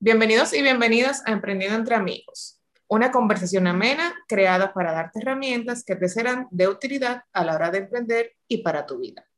[0.00, 5.96] Bienvenidos y bienvenidas a Emprendiendo entre Amigos, una conversación amena creada para darte herramientas que
[5.96, 9.28] te serán de utilidad a la hora de emprender y para tu vida.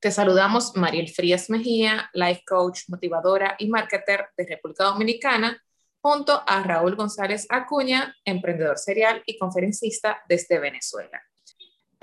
[0.00, 5.62] Te saludamos Mariel Frías Mejía, life coach, motivadora y marketer de República Dominicana,
[6.00, 11.22] junto a Raúl González Acuña, emprendedor serial y conferencista desde Venezuela.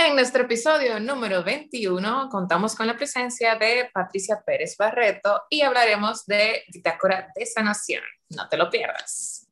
[0.02, 6.26] En nuestro episodio número 21 contamos con la presencia de Patricia Pérez Barreto y hablaremos
[6.26, 8.02] de bitácora de sanación.
[8.30, 9.52] No te lo pierdas.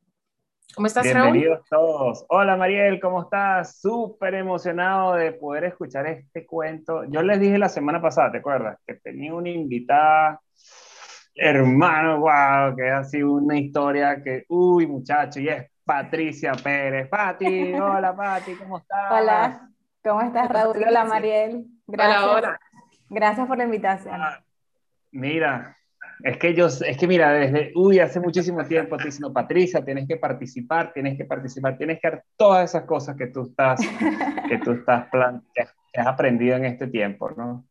[0.74, 1.34] ¿Cómo estás, Raúl?
[1.34, 2.26] Bienvenidos todos.
[2.30, 3.82] Hola, Mariel, ¿cómo estás?
[3.82, 7.04] Súper emocionado de poder escuchar este cuento.
[7.10, 8.80] Yo les dije la semana pasada, ¿te acuerdas?
[8.88, 10.40] Que tenía una invitada,
[11.36, 17.10] hermano, wow, que ha sido una historia que, uy, muchacho, y es Patricia Pérez.
[17.10, 19.12] Pati, hola, Pati, ¿cómo estás?
[19.12, 19.70] Hola.
[20.08, 20.78] ¿Cómo estás, Raúl?
[20.88, 21.66] Hola, Mariel.
[21.86, 22.24] Gracias.
[22.24, 22.60] Hola,
[23.10, 24.16] Gracias por la invitación.
[24.16, 24.42] Ah,
[25.12, 25.78] mira,
[26.24, 30.08] es que yo, es que mira, desde, uy, hace muchísimo tiempo te diciendo, Patricia, tienes
[30.08, 33.82] que participar, tienes que participar, tienes que hacer todas esas cosas que tú estás,
[34.48, 35.64] que tú estás plan, que,
[36.00, 37.66] has aprendido en este tiempo, ¿no?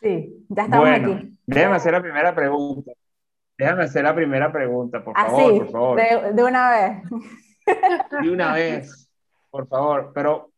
[0.00, 1.38] Sí, ya estamos bueno, aquí.
[1.46, 2.92] Déjame hacer la primera pregunta.
[3.58, 5.96] Déjame hacer la primera pregunta, por favor, por favor.
[5.96, 7.02] De, de una vez.
[8.22, 9.10] De una vez,
[9.50, 10.12] por favor.
[10.14, 10.53] Pero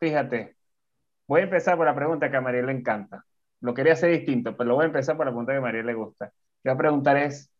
[0.00, 0.56] fíjate,
[1.28, 3.24] voy a empezar por la pregunta que a María le encanta.
[3.60, 5.82] Lo quería hacer distinto, pero lo voy a empezar por la pregunta que a María
[5.82, 6.32] le gusta.
[6.64, 7.52] Voy a preguntar es,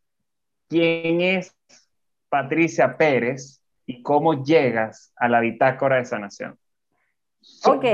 [0.67, 1.55] ¿quién es
[2.27, 6.57] Patricia Pérez y cómo llegas a la bitácora de sanación?
[7.65, 7.85] Ok.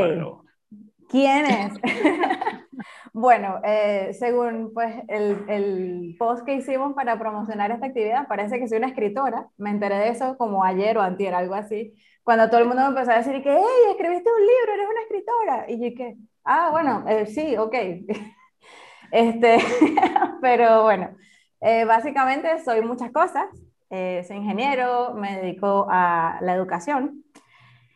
[1.09, 1.73] ¿Quién es?
[3.13, 8.67] bueno, eh, según pues, el, el, post que hicimos para promocionar esta actividad, parece que
[8.67, 9.47] soy una escritora.
[9.57, 11.93] Me enteré de eso como ayer o antier, algo así
[12.27, 15.01] cuando todo el mundo me empezó a decir que, hey, escribiste un libro, eres una
[15.01, 15.65] escritora.
[15.69, 17.73] Y yo que, ah, bueno, eh, sí, ok.
[19.13, 19.57] este,
[20.41, 21.15] pero bueno,
[21.61, 23.45] eh, básicamente soy muchas cosas.
[23.89, 27.23] Eh, soy ingeniero, me dedico a la educación.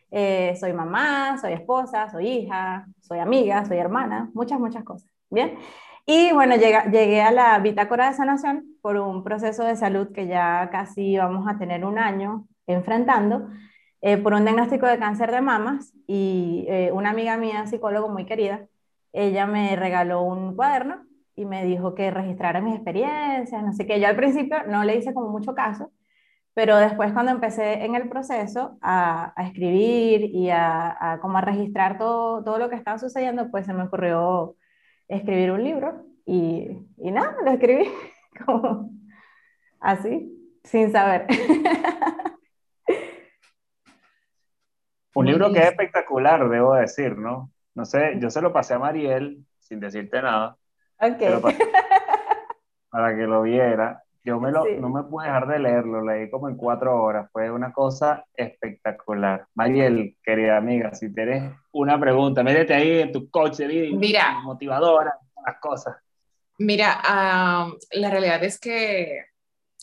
[0.09, 5.11] soy mamá, soy esposa, soy hija, soy amiga, soy hermana, muchas, muchas cosas.
[5.29, 5.57] Bien.
[6.05, 10.27] Y bueno, llegué, llegué a la bitácora de sanación por un proceso de salud que
[10.27, 13.49] ya casi vamos a tener un año enfrentando
[14.01, 18.25] eh, por un diagnóstico de cáncer de mamas y eh, una amiga mía, psicólogo muy
[18.25, 18.67] querida,
[19.13, 23.99] ella me regaló un cuaderno y me dijo que registrara mis experiencias, no sé qué.
[23.99, 25.91] Yo al principio no le hice como mucho caso,
[26.53, 31.97] pero después cuando empecé en el proceso a, escribir y a, a, como a registrar
[31.97, 34.55] todo, todo lo que estaba sucediendo, pues se me ocurrió
[35.07, 37.85] escribir un libro y, y nada, lo escribí
[38.45, 38.91] como
[39.79, 41.27] así, sin saber.
[45.13, 47.51] Un libro que es espectacular, debo decir, ¿no?
[47.75, 50.57] No sé, yo se lo pasé a Mariel sin decirte nada.
[50.99, 51.21] Ok.
[52.89, 54.03] Para que lo viera.
[54.23, 57.29] Yo me lo, no me pude dejar de leerlo, leí como en cuatro horas.
[57.31, 59.47] Fue una cosa espectacular.
[59.55, 65.59] Mariel, querida amiga, si tienes una pregunta, métete ahí en tu coche Mira, motivadora, las
[65.59, 65.95] cosas.
[66.59, 67.01] Mira,
[67.91, 69.25] la realidad es que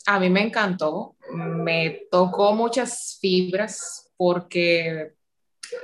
[0.07, 5.15] a mí me encantó, me tocó muchas fibras porque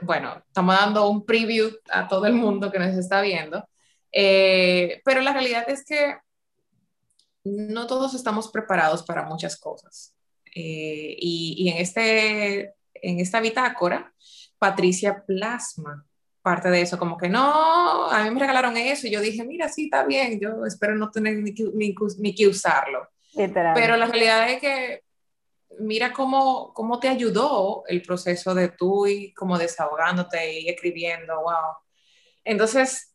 [0.03, 3.67] bueno, estamos dando un preview a todo el mundo que nos está viendo,
[4.13, 6.17] eh, pero la realidad es que
[7.45, 10.15] no todos estamos preparados para muchas cosas.
[10.55, 14.13] Eh, y, en, este, en esta bitácora,
[14.59, 16.07] Patricia plasma
[16.41, 19.69] parte de eso, como que no, a mí me regalaron eso y yo dije, mira,
[19.71, 21.65] sí, está bien, yo espero no tener ni que,
[22.19, 23.09] ni que usarlo.
[23.35, 25.03] Pero la realidad es que
[25.79, 31.77] mira cómo, cómo te ayudó el proceso de tú y como desahogándote y escribiendo, wow.
[32.45, 33.15] Entonces,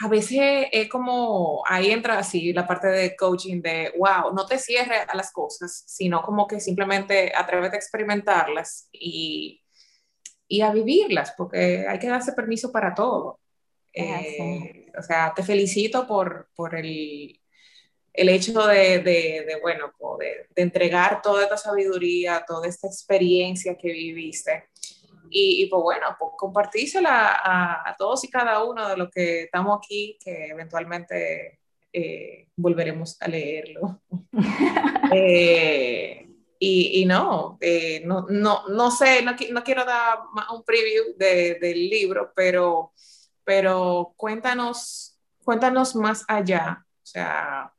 [0.00, 4.58] a veces es como, ahí entra así la parte de coaching de, wow, no te
[4.58, 9.62] cierres a las cosas, sino como que simplemente atrévete a experimentarlas y,
[10.48, 13.40] y a vivirlas, porque hay que darse permiso para todo.
[13.92, 17.40] Eh, o sea, te felicito por, por el,
[18.14, 23.88] el hecho de, de, bueno, de, de, entregar toda esta sabiduría, toda esta experiencia que
[23.88, 24.68] viviste.
[25.30, 29.76] Y, pues bueno, pues compartísela a, a, todos y cada uno de los que estamos
[29.76, 31.58] aquí, que eventualmente
[31.92, 34.00] eh, volveremos a leerlo.
[35.12, 36.26] Eh,
[36.58, 40.18] y, y, no, eh, no, no, no, sé, no, no, quiero dar
[40.52, 42.92] un preview de, del libro, pero,
[43.44, 46.84] pero cuéntanos, cuéntanos más allá.
[46.84, 47.73] O sea,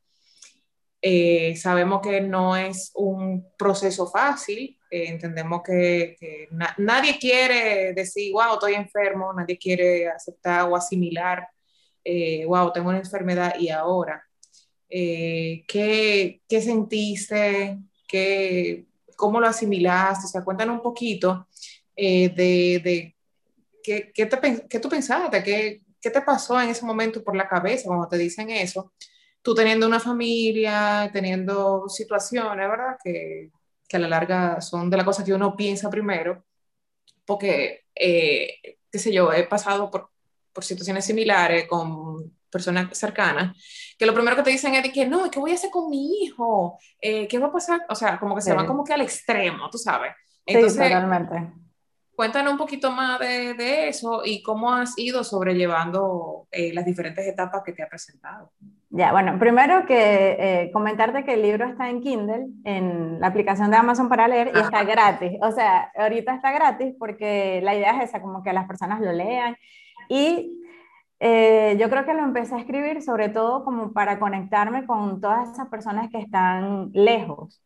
[1.08, 6.16] eh, sabemos que no es un proceso fácil, eh, entendemos que,
[6.78, 11.46] nadie quiere decir, wow, estoy enfermo, nadie quiere aceptar o asimilar,
[12.02, 14.20] eh, wow, tengo una enfermedad y ahora.
[14.90, 17.78] Eh, ¿qué, ¿qué, sentiste?
[18.08, 20.26] ¿Qué, ¿Cómo lo asimilaste?
[20.26, 21.46] O sea, cuéntanos un poquito
[21.94, 23.16] eh, de, de
[23.80, 27.48] qué, qué, te, qué, tú pensaste, qué, qué te pasó en ese momento por la
[27.48, 28.92] cabeza cuando te dicen eso.
[29.46, 32.96] Tú teniendo una familia, teniendo situaciones, ¿verdad?
[33.00, 33.52] Que,
[33.88, 36.44] que a la larga son de las cosas que uno piensa primero,
[37.24, 38.56] porque, eh,
[38.90, 40.10] qué sé yo, he pasado por,
[40.52, 43.56] por situaciones similares con personas cercanas,
[43.96, 45.90] que lo primero que te dicen es de que no, ¿qué voy a hacer con
[45.90, 46.76] mi hijo?
[47.00, 47.86] Eh, ¿Qué va a pasar?
[47.88, 50.12] O sea, como que se van como que al extremo, tú sabes.
[50.44, 51.52] Entonces, sí, totalmente.
[52.16, 57.24] Cuéntanos un poquito más de, de, eso y cómo has ido sobrellevando eh, las diferentes
[57.24, 58.50] etapas que te ha presentado.
[58.96, 63.70] Ya, bueno, primero que eh, comentarte que el libro está en Kindle, en la aplicación
[63.70, 65.32] de Amazon para leer y está gratis.
[65.42, 69.12] O sea, ahorita está gratis porque la idea es esa, como que las personas lo
[69.12, 69.54] lean.
[70.08, 70.50] Y
[71.20, 75.50] eh, yo creo que lo empecé a escribir sobre todo como para conectarme con todas
[75.52, 77.62] esas personas que están lejos.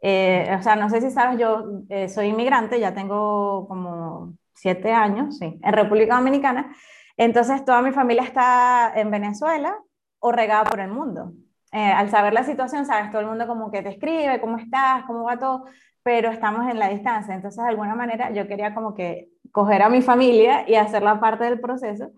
[0.00, 4.90] Eh, o sea, no sé si sabes, yo eh, soy inmigrante, ya tengo como siete
[4.90, 6.74] años, sí, en República Dominicana.
[7.18, 9.76] Entonces, toda mi familia está en Venezuela
[10.22, 11.32] o regada por el mundo.
[11.72, 15.02] Eh, al saber la situación, sabes, todo el mundo como que te escribe, cómo estás,
[15.06, 15.64] cómo va todo,
[16.02, 17.34] pero estamos en la distancia.
[17.34, 21.44] Entonces, de alguna manera, yo quería como que coger a mi familia y hacerla parte
[21.44, 22.10] del proceso.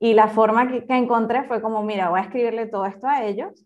[0.00, 3.24] Y la forma que, que encontré fue como, mira, voy a escribirle todo esto a
[3.24, 3.64] ellos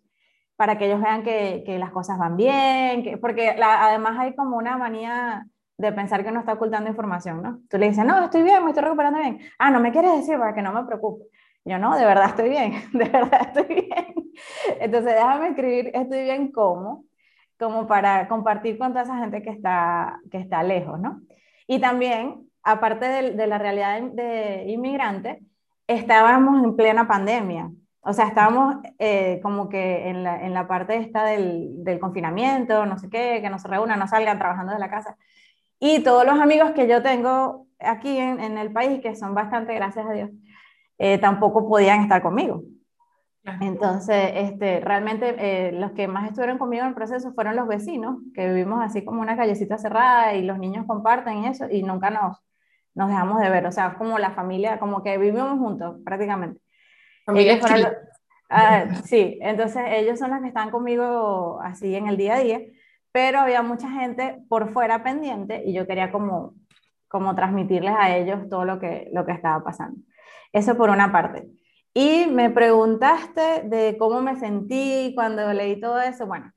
[0.57, 4.57] para que ellos vean que, que las cosas van bien, que, porque además hay como
[4.57, 5.47] una manía
[5.79, 7.61] de pensar que uno está ocultando información, ¿no?
[7.71, 9.39] Tú le dices, no, estoy bien, me estoy recuperando bien.
[9.59, 11.27] Ah, no me quieres decir para que no me preocupe.
[11.69, 14.33] Yo, no, de verdad estoy bien, de verdad estoy bien.
[14.81, 17.05] Entonces, déjame escribir, estoy bien cómo,
[17.59, 21.21] como para compartir con toda esa gente que está, que está lejos, ¿no?
[21.67, 25.43] Y también, aparte de, de la realidad de, de inmigrante,
[25.87, 27.71] estábamos en plena pandemia.
[28.01, 32.87] O sea, estábamos eh, como que en la, en la parte esta del, del, confinamiento,
[32.87, 35.19] no sé qué, que no se reúnan, no salgan trabajando de la casa.
[35.79, 39.75] Y todos los amigos que yo tengo aquí en, en el país, que son bastante,
[39.75, 40.31] gracias a Dios,
[40.99, 42.63] eh, tampoco podían estar conmigo.
[43.61, 48.19] Entonces, este, realmente eh, los que más estuvieron conmigo en el proceso fueron los vecinos,
[48.35, 52.39] que vivimos así como una callecita cerrada y los niños comparten eso, y nunca nos,
[52.95, 53.67] nos dejamos de ver.
[53.67, 56.61] O sea, como la familia, como que vivimos juntos prácticamente.
[58.51, 62.61] Ah, sí, entonces ellos son los que están conmigo así en el día a día,
[63.13, 66.55] pero había mucha gente por fuera pendiente y yo quería como,
[67.09, 70.01] como transmitirles a ellos todo lo que, lo que estaba pasando.
[70.53, 71.49] Eso por una parte.
[71.95, 76.27] Y me preguntaste de cómo me sentí cuando leí todo eso.
[76.27, 76.53] Bueno,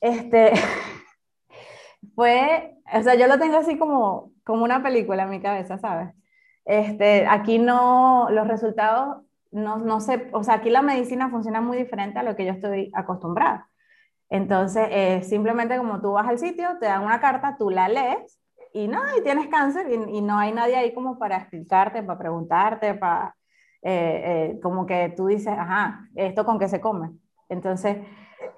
[0.00, 0.52] este
[2.14, 6.14] fue, o sea, yo lo tengo así como, como una película en mi cabeza, ¿sabes?
[6.64, 9.18] Este, aquí no, los resultados
[9.52, 12.52] no, no sé, o sea, aquí la medicina funciona muy diferente a lo que yo
[12.52, 13.68] estoy acostumbrada.
[14.28, 18.40] Entonces, eh, simplemente como tú vas al sitio, te dan una carta, tú la lees
[18.76, 22.94] y no, y tienes cáncer y, no hay nadie ahí como para explicarte, para preguntarte,
[22.94, 23.34] para,
[23.82, 27.12] eh, eh, como que tú dices, ajá, ¿esto con qué se come?
[27.48, 27.98] Entonces,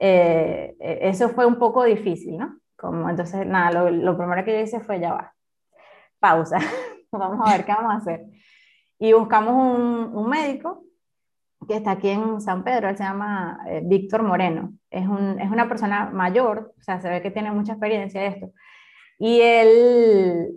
[0.01, 2.59] eso fue un poco difícil, ¿no?
[2.77, 5.35] Como, entonces, nada, lo, lo primero que yo hice fue ya va,
[6.19, 6.59] pausa,
[7.13, 8.25] vamos a ver qué vamos a hacer.
[8.99, 10.85] Y buscamos un, un médico
[11.67, 14.73] que está aquí en San Pedro, él se llama eh, Víctor Moreno.
[14.91, 18.27] Es, un, es, una persona mayor, o sea, se ve que tiene mucha experiencia de
[18.29, 18.53] esto.
[19.19, 20.53] Y él,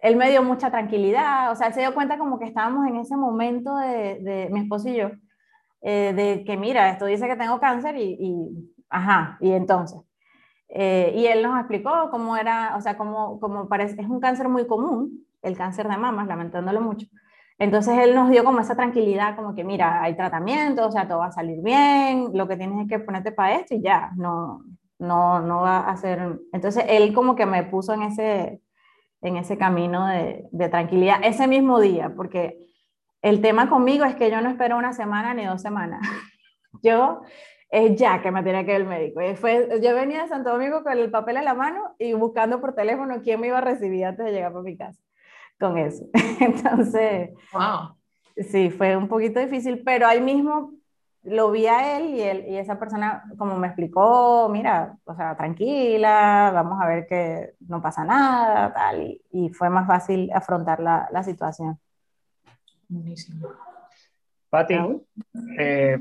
[0.00, 2.96] él me dio mucha tranquilidad, o sea, él se dio cuenta como que estábamos en
[2.96, 5.10] ese momento de, de mi esposo y yo,
[5.82, 10.00] eh, de que mira, esto dice que tengo cáncer y, y ajá, y entonces.
[10.68, 14.48] Eh, y él nos explicó cómo era, o sea, cómo, cómo parece, es un cáncer
[14.48, 17.06] muy común, el cáncer de mamas, lamentándolo mucho,
[17.58, 21.18] entonces él nos dio como esa tranquilidad, como que mira, hay tratamiento, o sea, todo
[21.18, 24.62] va a salir bien, lo que tienes es que ponerte para esto y ya, no,
[24.98, 26.38] no, no va a ser...
[26.52, 28.60] Entonces él como que me puso en ese,
[29.20, 32.58] en ese camino de, de tranquilidad ese mismo día, porque
[33.22, 36.00] el tema conmigo es que yo no espero una semana ni dos semanas.
[36.82, 37.22] yo
[37.70, 39.20] es ya que me tiene que ver el médico.
[39.20, 42.60] Y fue, yo venía de Santo Domingo con el papel en la mano y buscando
[42.60, 45.00] por teléfono quién me iba a recibir antes de llegar a mi casa
[45.58, 46.06] con eso.
[46.40, 47.96] Entonces, wow.
[48.36, 50.72] sí, fue un poquito difícil, pero ahí mismo
[51.26, 55.36] lo vi a él y, él y esa persona como me explicó, mira, o sea,
[55.36, 60.80] tranquila, vamos a ver que no pasa nada, tal, y, y fue más fácil afrontar
[60.80, 61.78] la, la situación.
[62.88, 63.48] Buenísimo.
[64.48, 64.76] Pati,
[65.58, 65.98] eh,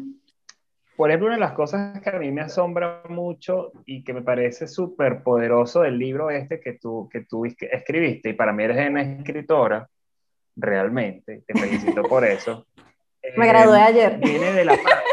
[0.95, 4.21] por ejemplo, una de las cosas que a mí me asombra mucho y que me
[4.21, 8.89] parece súper poderoso del libro este que tú, que tú escribiste, y para mí eres
[8.89, 9.89] una escritora,
[10.55, 12.65] realmente, te felicito por eso.
[13.37, 14.19] Me gradué eh, ayer.
[14.19, 15.09] Viene de la parte,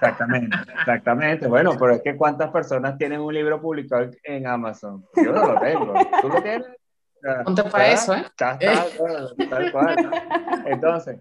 [0.00, 1.46] Exactamente, exactamente.
[1.48, 5.04] Bueno, pero es que ¿cuántas personas tienen un libro publicado en Amazon?
[5.16, 5.92] Yo no lo tengo.
[6.22, 6.68] ¿Tú lo tienes?
[7.44, 8.20] Ponte para eso, ¿eh?
[8.20, 8.86] Está, está,
[9.50, 10.10] tal cual.
[10.66, 11.20] Entonces,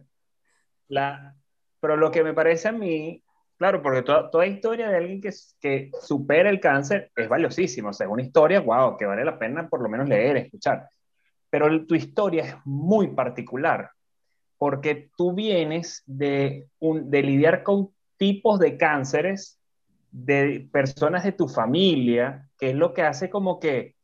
[0.90, 1.34] la,
[1.80, 3.24] pero lo que me parece a mí,
[3.58, 7.90] claro, porque toda, toda historia de alguien que, que supera el cáncer es valiosísima.
[7.90, 10.88] O sea, una historia, wow, que vale la pena por lo menos leer, escuchar.
[11.50, 13.90] Pero tu historia es muy particular
[14.60, 19.60] porque tú vienes de, un, de lidiar con tipos de cánceres
[20.12, 23.96] de personas de tu familia, que es lo que hace como que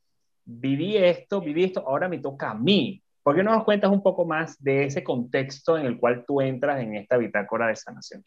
[0.45, 3.03] viví esto, viví esto, ahora me toca a mí.
[3.23, 6.41] ¿Por qué no nos cuentas un poco más de ese contexto en el cual tú
[6.41, 8.23] entras en esta bitácora de sanación?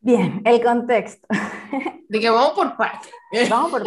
[0.00, 1.26] Bien, el contexto.
[2.08, 3.10] De que vamos por partes.
[3.50, 3.82] Vamos por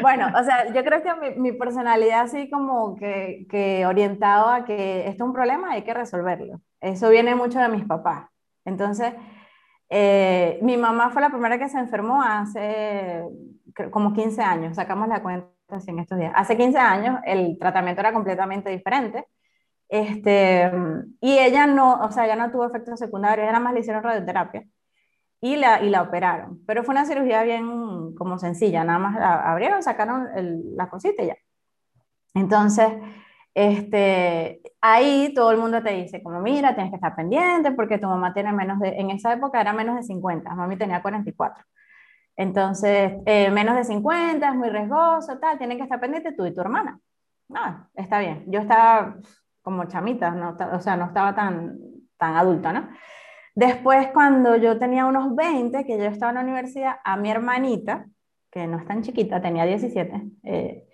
[0.00, 4.64] Bueno, o sea, yo creo que mi, mi personalidad así como que, que, orientado a
[4.64, 6.62] que esto es un problema, hay que resolverlo.
[6.80, 8.30] Eso viene mucho de mis papás.
[8.64, 9.12] Entonces,
[9.90, 13.24] eh, mi mamá fue la primera que se enfermó hace
[13.90, 16.32] como 15 años, sacamos la cuenta así en estos días.
[16.34, 19.26] Hace 15 años el tratamiento era completamente diferente.
[19.88, 20.70] Este,
[21.20, 24.64] y ella no, o sea, ya no tuvo efectos secundarios, nada más le hicieron radioterapia
[25.40, 26.60] y la, y la operaron.
[26.66, 30.28] Pero fue una cirugía bien como sencilla, nada más abrieron, sacaron
[30.76, 31.36] la cosita y ya.
[32.34, 32.92] Entonces,
[33.58, 38.06] este, ahí todo el mundo te dice, como mira, tienes que estar pendiente porque tu
[38.06, 41.64] mamá tiene menos de, en esa época era menos de 50, mami tenía 44.
[42.36, 46.54] Entonces, eh, menos de 50, es muy riesgoso, tal, tienen que estar pendiente tú y
[46.54, 47.00] tu hermana.
[47.48, 48.44] No, está bien.
[48.46, 49.16] Yo estaba
[49.60, 51.78] como chamita, no, o sea, no estaba tan,
[52.16, 52.88] tan adulta, ¿no?
[53.56, 58.06] Después, cuando yo tenía unos 20, que yo estaba en la universidad, a mi hermanita,
[58.52, 60.87] que no es tan chiquita, tenía 17, eh,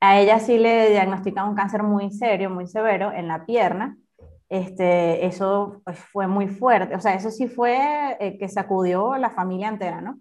[0.00, 3.96] a ella sí le diagnosticaron un cáncer muy serio, muy severo en la pierna.
[4.48, 9.30] Este, eso pues, fue muy fuerte, o sea, eso sí fue eh, que sacudió la
[9.30, 10.20] familia entera, ¿no?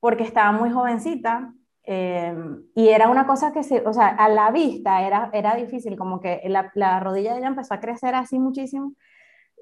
[0.00, 2.36] Porque estaba muy jovencita eh,
[2.74, 6.20] y era una cosa que, se, o sea, a la vista era, era difícil, como
[6.20, 8.92] que la, la rodilla de ella empezó a crecer así muchísimo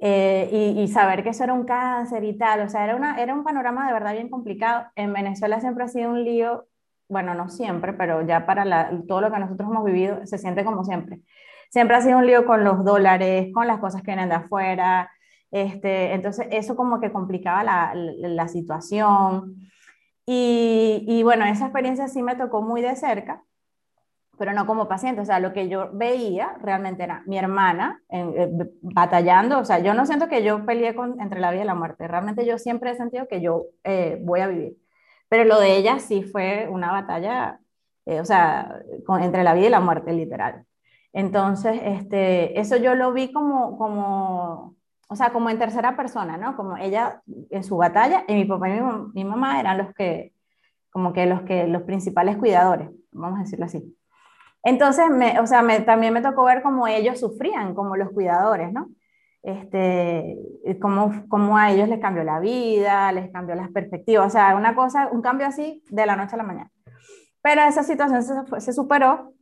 [0.01, 3.35] eh, y, saber que eso era un cáncer y tal, o sea, era, una, era
[3.35, 4.87] un panorama de verdad bien complicado.
[4.95, 6.67] En Venezuela siempre ha sido un lío,
[7.09, 10.65] bueno, no siempre, pero ya para la, todo lo que nosotros hemos vivido se siente
[10.65, 11.21] como siempre.
[11.71, 15.11] Siempre ha sido un lío con los dólares, con las cosas que vienen de afuera,
[15.51, 19.57] este, entonces eso como que complicaba la, la, situación.
[20.27, 23.43] Y, y bueno, esa experiencia sí me tocó muy de cerca
[24.39, 25.21] pero no como paciente.
[25.21, 28.49] O sea, lo que yo veía realmente era mi hermana eh,
[28.81, 29.59] batallando.
[29.59, 32.09] O sea, yo no siento que yo peleé con, entre la vida y la muerte.
[32.09, 34.77] Realmente yo siempre he sentido que yo eh, voy a vivir.
[35.29, 37.61] Pero lo de ella sí fue una batalla,
[38.07, 38.81] eh, o sea,
[39.21, 40.65] entre la vida y la muerte, literal.
[41.13, 44.77] Entonces, este, eso yo lo vi como, como,
[45.09, 46.57] o sea, como en tercera persona, ¿no?
[46.57, 48.81] Como ella en su batalla y mi papá y
[49.15, 50.33] mi, mamá eran los que,
[50.91, 53.97] como que los, que, los principales cuidadores, vamos a decirlo así.
[54.63, 58.73] Entonces, me, o sea, me, también me tocó ver cómo ellos sufrían, como los cuidadores,
[58.73, 58.89] ¿no?
[59.43, 60.37] Este,
[60.81, 64.75] cómo, cómo a ellos les cambió la vida, les cambió las perspectivas, o sea, una
[64.75, 66.71] cosa, un cambio así de la noche a la mañana.
[67.41, 69.33] Pero esa situación se, se superó,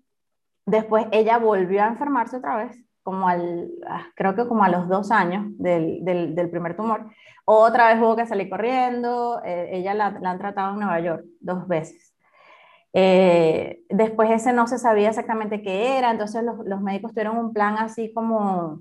[0.67, 4.89] después ella volvió a enfermarse otra vez, como al, ah, creo que como a los
[4.89, 7.11] dos años del, del, del primer tumor.
[7.45, 11.25] Otra vez hubo que salir corriendo, eh, ella la, la han tratado en Nueva York
[11.41, 12.17] dos veces.
[12.99, 17.77] Eh, después ese no se sabía exactamente qué era, entonces los, médicos tuvieron un plan
[17.77, 18.81] así como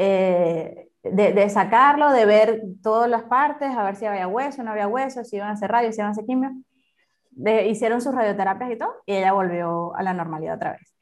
[0.00, 4.86] eh, de, sacarlo, de ver todas las partes, a ver si había hueso, no había
[4.86, 6.52] hueso, si iban a hacer radio, si iban a hacer quimio.
[7.66, 10.94] hicieron sus radioterapias y todo, y ella volvió a la normalidad otra vez.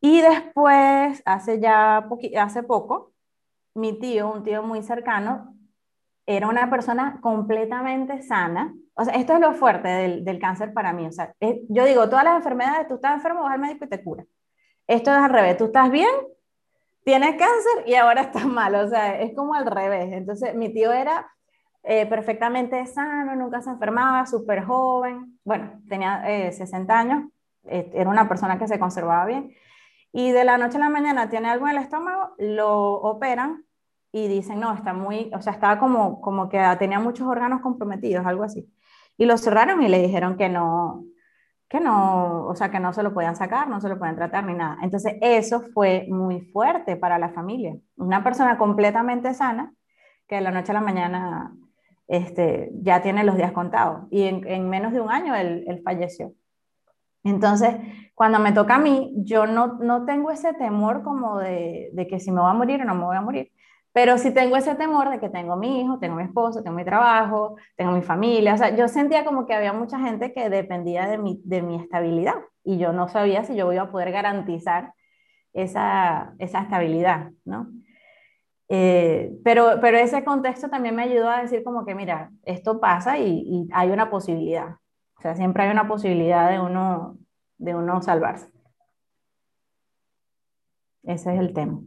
[0.00, 3.12] Y después, hace ya hace poco,
[3.74, 5.54] mi tío, un tío muy cercano,
[6.26, 10.92] era una persona completamente sana, o sea, esto es lo fuerte del, del cáncer para
[10.92, 11.06] mí.
[11.06, 11.32] O sea,
[11.68, 14.24] yo digo, todas las enfermedades, tú estás enfermo, vas al médico y te cura.
[14.88, 16.10] Esto es al revés, tú estás bien,
[17.10, 18.72] tienes cáncer y ahora estás mal.
[18.76, 20.12] O sea, es como al revés.
[20.12, 21.28] Entonces, mi tío era
[21.82, 25.36] eh, perfectamente sano, nunca se enfermaba, súper joven.
[25.42, 27.24] Bueno, tenía 60 eh, años,
[27.64, 29.52] eh, era una persona que se conservaba bien.
[30.12, 33.64] Y de la noche a la mañana tiene algo en el estómago, lo operan
[34.12, 38.24] y dicen, no, está muy, o sea, estaba como, como que tenía muchos órganos comprometidos,
[38.24, 38.68] algo así
[39.20, 41.04] y lo cerraron y le dijeron que no,
[41.70, 44.44] que no, o sea, que no se lo podían sacar, no se lo podían tratar
[44.44, 44.78] ni nada.
[44.82, 47.76] Entonces, eso fue muy fuerte para la familia.
[47.96, 49.72] Una persona completamente sana
[50.26, 51.54] que de la noche a la mañana
[52.08, 56.32] este, ya tiene los días contados y en, menos de un año él, falleció.
[57.22, 57.76] Entonces,
[58.16, 62.18] cuando me toca a mí, yo no, no tengo ese temor como de, de, que
[62.18, 63.52] si me voy a morir o no me voy a morir,
[63.92, 66.84] Pero si tengo ese temor de que tengo mi hijo, tengo mi esposo, tengo mi
[66.84, 68.54] trabajo, tengo mi familia.
[68.54, 71.76] O sea, yo sentía como que había mucha gente que dependía de mi, de mi
[71.76, 74.94] estabilidad y yo no sabía si yo iba a poder garantizar
[75.52, 77.68] esa, esa estabilidad, ¿no?
[78.68, 83.18] Eh, pero, pero ese contexto también me ayudó a decir como que, mira, esto pasa
[83.18, 84.76] y, y, hay una posibilidad.
[85.18, 87.18] O sea, siempre hay una posibilidad de uno,
[87.58, 88.48] de uno salvarse.
[91.02, 91.80] Ese es el tema.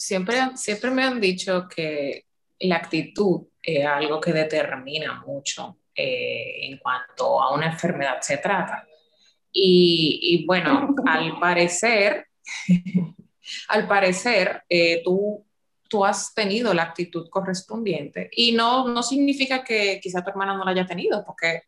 [0.00, 2.24] Siempre, siempre me han dicho que
[2.60, 8.88] la actitud es algo que determina mucho eh, en cuanto a una enfermedad se trata.
[9.52, 12.28] Y, y bueno, al parecer,
[13.68, 15.44] al parecer, eh, tú,
[15.86, 20.64] tú has tenido la actitud correspondiente y no, no significa que quizá tu hermana no
[20.64, 21.64] la haya tenido, porque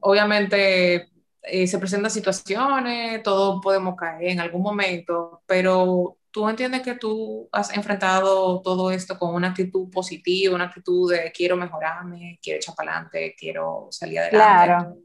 [0.00, 1.08] obviamente
[1.40, 7.48] eh, se presentan situaciones, todos podemos caer en algún momento, pero tú entiendes que tú
[7.52, 12.74] has enfrentado todo esto con una actitud positiva, una actitud de quiero mejorarme, quiero echar
[12.74, 14.66] para adelante, quiero salir adelante.
[14.66, 14.96] Claro.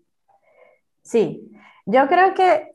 [1.04, 1.52] Sí,
[1.86, 2.74] yo creo que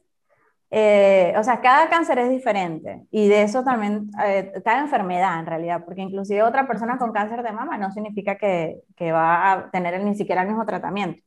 [0.70, 5.46] eh, o sea, cada cáncer es diferente y de eso también, eh, cada enfermedad en
[5.46, 9.70] realidad, porque inclusive otra persona con cáncer de mama no significa que, que va a
[9.72, 11.20] tener ni siquiera el mismo tratamiento.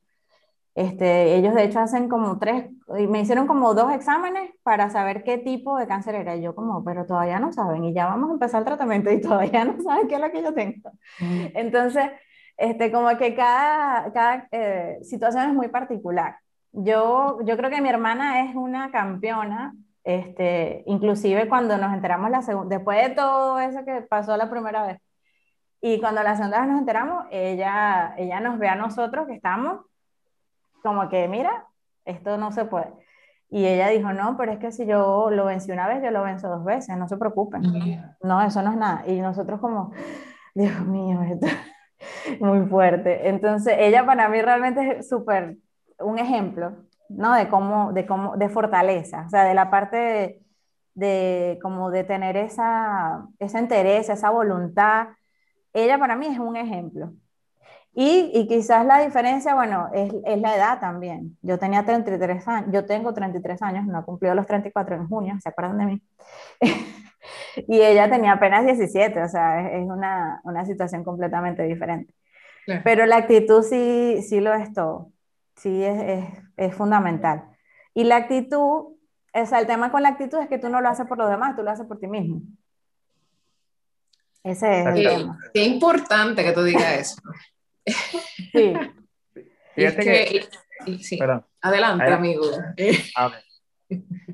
[0.77, 5.39] Este, ellos de hecho hacen como tres, me hicieron como dos exámenes para saber qué
[5.39, 6.35] tipo de cáncer era.
[6.35, 9.19] Y yo como, pero todavía no saben y ya vamos a empezar el tratamiento y
[9.21, 10.91] todavía no saben qué es lo que yo tengo.
[11.19, 11.45] Mm.
[11.55, 12.11] Entonces,
[12.57, 16.37] este, como que cada, cada eh, situación es muy particular.
[16.71, 22.43] Yo, yo creo que mi hermana es una campeona, este, inclusive cuando nos enteramos la
[22.43, 24.99] segunda, después de todo eso que pasó la primera vez,
[25.81, 29.86] y cuando la segunda vez nos enteramos, ella, ella nos ve a nosotros que estamos
[30.83, 31.65] como que, mira,
[32.05, 32.93] esto no se puede.
[33.49, 36.23] Y ella dijo, no, pero es que si yo lo vencí una vez, yo lo
[36.23, 37.61] venzo dos veces, no se preocupen.
[38.21, 39.03] No, eso no es nada.
[39.07, 39.91] Y nosotros como,
[40.53, 41.47] Dios mío, esto
[42.39, 43.29] muy fuerte.
[43.29, 45.57] Entonces, ella para mí realmente es súper
[45.99, 46.73] un ejemplo,
[47.09, 47.35] ¿no?
[47.35, 50.41] De cómo, de cómo, de fortaleza, o sea, de la parte de,
[50.93, 55.07] de como de tener esa, esa interés, esa voluntad.
[55.73, 57.11] Ella para mí es un ejemplo.
[57.99, 61.35] Y, y quizás la diferencia, bueno, es, es, la edad también.
[61.41, 65.49] Yo tenía 33 años, yo tengo 33 años, no cumplió los 34 en junio, ¿se
[65.49, 66.01] acuerdan de mí?
[67.67, 72.13] y ella tenía apenas 17, o sea, es, es una, una, situación completamente diferente.
[72.65, 72.81] Claro.
[72.83, 75.11] Pero la actitud sí, sí lo es todo
[75.57, 77.43] sí es, es, fundamental.
[77.93, 80.89] Y la actitud, o sea, el tema con la actitud es que tú no lo
[80.89, 82.41] haces por los demás, tú lo haces por ti mismo.
[84.43, 85.39] Ese es el tema.
[85.53, 87.21] Qué importante que tú digas eso.
[88.51, 88.73] Sí.
[89.75, 90.03] Fíjate
[90.85, 91.19] que, sí.
[91.61, 92.45] Adelante, amigo.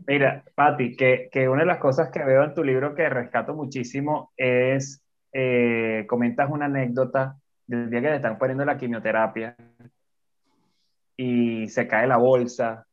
[0.08, 3.54] Mira, Patti, que, que, una de las cosas que veo en tu libro que rescato
[3.54, 7.38] muchísimo es, eh, comentas una anécdota
[7.68, 9.56] del día que te están poniendo la quimioterapia
[11.16, 12.86] y se cae la bolsa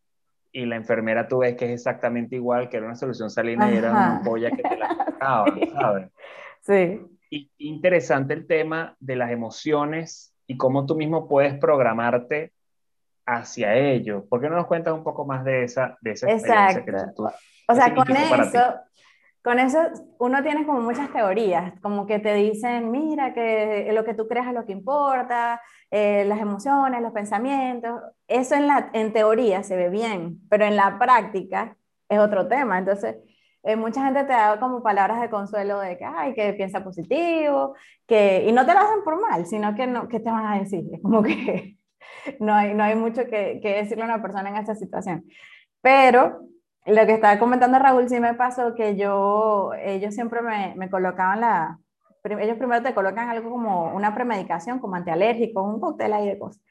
[0.52, 3.76] y la enfermera tú ves que es exactamente igual, que era una solución salina y
[3.76, 6.10] era una ampolla que te la sacaba, ¿sabes?
[6.62, 7.00] Sí.
[7.30, 12.52] Y interesante el tema de las emociones y cómo tú mismo puedes programarte
[13.24, 14.24] hacia ello.
[14.28, 17.28] ¿Por qué no nos cuentas un poco más de esa, de esa experiencia que tú,
[17.68, 18.74] O sea, con eso,
[19.44, 19.78] con eso
[20.18, 24.48] uno tiene como muchas teorías, como que te dicen, mira, que lo que tú creas
[24.48, 29.76] es lo que importa, eh, las emociones, los pensamientos, eso en, la, en teoría se
[29.76, 31.76] ve bien, pero en la práctica
[32.08, 32.76] es otro tema.
[32.76, 33.18] Entonces,
[33.62, 37.74] eh, mucha gente te da como palabras de consuelo de que, ay, que piensa positivo,
[38.06, 40.58] que, y no te lo hacen por mal, sino que, no, ¿qué te van a
[40.58, 40.84] decir?
[40.92, 41.76] Es como que
[42.40, 45.24] no hay, no hay mucho que, que decirle a una persona en esa situación.
[45.82, 46.40] Pero
[46.86, 51.40] lo que estaba comentando Raúl sí me pasó que yo, ellos siempre me, me colocaban
[51.40, 51.78] la,
[52.24, 56.62] ellos primero te colocan algo como una premedicación, como antialérgico, un cóctel ahí de cosas.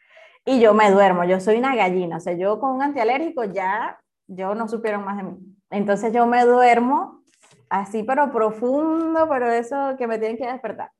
[0.46, 4.00] Y yo me duermo, yo soy una gallina, o sea, yo con un antialérgico ya,
[4.30, 5.38] yo no supieron más de mí.
[5.70, 7.24] Entonces yo me duermo
[7.70, 10.92] así, pero profundo, pero eso que me tienen que despertar.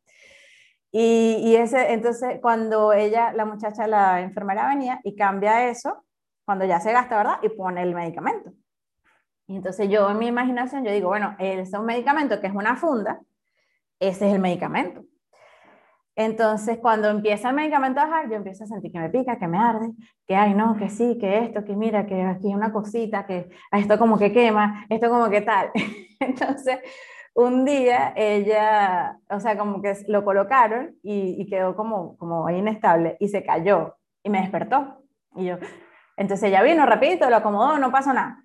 [0.92, 6.04] Y, y ese, entonces cuando ella, la muchacha, la enfermera venía y cambia eso,
[6.46, 7.40] cuando ya se gasta, ¿verdad?
[7.44, 8.52] Y pone el medicamento.
[9.48, 12.76] Y entonces yo en mi imaginación, yo digo, bueno, es un medicamento que es una
[12.76, 13.20] funda,
[14.00, 15.04] ese es el medicamento.
[16.20, 19.48] Entonces, cuando empieza el medicamento a bajar, yo empiezo a sentir que me pica, que
[19.48, 19.94] me arde,
[20.28, 23.50] que ay, no, que sí, que esto, que mira, que aquí hay una cosita, que
[23.72, 25.72] esto como que quema, esto como que tal.
[26.20, 26.80] Entonces,
[27.34, 33.16] un día ella, o sea, como que lo colocaron y, y quedó como, como inestable
[33.22, 35.02] y se cayó y me despertó.
[35.38, 35.58] Y yo,
[36.18, 38.44] entonces ella vino rapidito, lo acomodó, no pasó nada.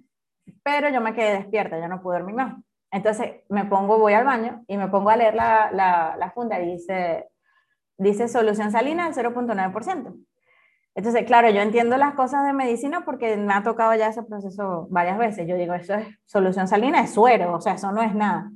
[0.63, 2.55] Pero yo me quedé despierta, yo no pude dormir más.
[2.93, 6.61] Entonces me pongo, voy al baño y me pongo a leer la, la, la funda
[6.61, 7.31] y dice,
[7.99, 10.15] dice solución salina al 0.9%.
[10.97, 14.87] Entonces, claro, yo entiendo las cosas de medicina porque me ha tocado ya ese proceso
[14.91, 15.49] varias veces.
[15.49, 18.51] Yo digo, eso es solución salina, es suero, o sea, eso no es nada.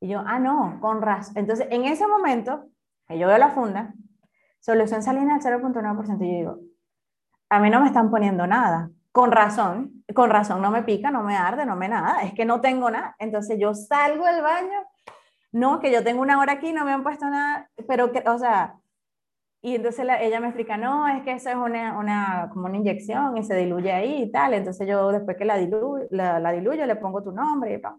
[0.00, 1.36] Y yo, ah, no, con razón.
[1.36, 2.66] Entonces, en ese momento,
[3.06, 3.92] que yo veo la funda,
[4.60, 6.58] solución salina al 0.9%, y yo digo,
[7.50, 8.90] a mí no me están poniendo nada.
[9.12, 12.44] Con razón, con razón no me pica, no me arde, no me nada, es que
[12.44, 13.14] no tengo nada.
[13.18, 14.80] Entonces yo salgo del baño,
[15.54, 18.38] no, que yo tengo una hora aquí, no me han puesto nada, pero que, o
[18.38, 18.76] sea,
[19.62, 23.36] y entonces ella me explica, no, es que eso es una, una, como una inyección
[23.38, 24.52] y se diluye ahí y tal.
[24.52, 27.94] Entonces yo después que la diluyo, la, la diluyo le pongo tu nombre y tal.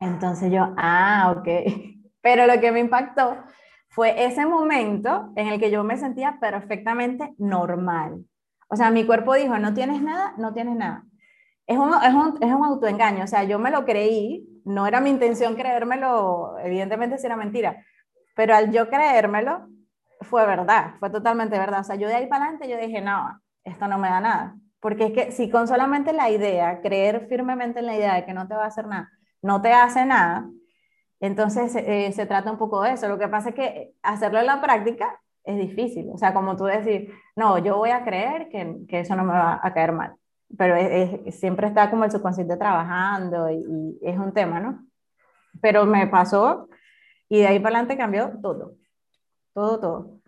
[0.00, 1.48] Entonces yo, ah, ok.
[2.22, 3.36] Pero lo que me impactó
[3.90, 8.24] fue ese momento en el que yo me sentía perfectamente normal.
[8.68, 11.04] O sea, mi cuerpo dijo, no tienes nada, no tienes nada.
[11.66, 15.00] Es un, es un, es un autoengaño, o sea, yo me lo creí, no era
[15.00, 17.84] mi intención creérmelo, evidentemente si era mentira,
[18.36, 19.66] pero al yo creérmelo,
[20.20, 21.80] fue verdad, fue totalmente verdad.
[21.80, 24.56] O sea, yo de ahí para adelante yo dije, no, esto no me da nada.
[24.80, 28.34] Porque es que si con solamente la idea, creer firmemente en la idea de que
[28.34, 29.10] no te va a hacer nada,
[29.42, 30.48] no te hace nada,
[31.20, 33.08] entonces eh, se trata un poco de eso.
[33.08, 36.10] Lo que pasa es que hacerlo en la práctica es difícil.
[36.12, 39.32] O sea, como tú decir, no, yo voy a creer que, que eso no me
[39.32, 40.14] va a caer mal.
[40.56, 44.86] Pero es, siempre está como el subconsciente trabajando y, y, es un tema, ¿no?
[45.60, 46.68] Pero me pasó
[47.28, 48.76] y de ahí para adelante cambió todo.
[49.52, 50.20] Todo, todo.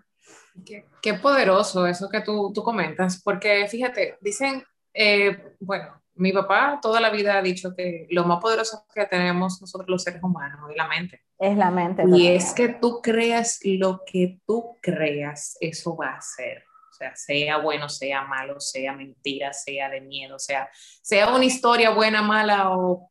[0.65, 6.79] Qué, qué poderoso eso que tú, tú, comentas, porque fíjate, dicen, eh, bueno, mi papá
[6.83, 10.71] toda la vida ha dicho que lo más poderoso que tenemos nosotros los seres humanos
[10.71, 11.23] es la mente.
[11.39, 12.05] Es la mente.
[12.15, 16.65] Y es que tú creas lo que tú creas, eso va a ser.
[17.01, 20.69] Sea, sea bueno, sea malo, sea mentira, sea de miedo, sea,
[21.01, 23.09] sea una historia buena, mala o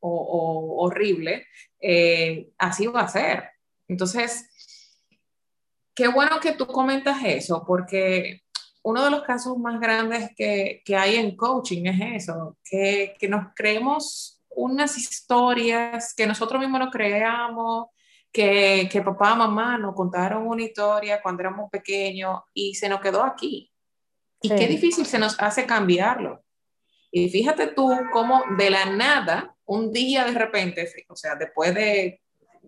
[0.77, 1.47] horrible,
[1.81, 3.49] eh, así va a ser.
[3.87, 4.47] Entonces,
[5.95, 8.43] qué bueno que tú comentas eso, porque
[8.83, 13.27] uno de los casos más grandes que, que hay en coaching es eso, que, que,
[13.27, 17.87] nos creemos unas historias que nosotros mismos nos creamos,
[18.31, 23.23] que, que papá, mamá nos contaron una historia cuando éramos pequeños y se nos quedó
[23.23, 23.68] aquí.
[24.41, 24.55] Y sí.
[24.55, 26.43] qué difícil se nos hace cambiarlo.
[27.11, 32.21] Y fíjate tú cómo de la nada, un día de repente, o sea, después de,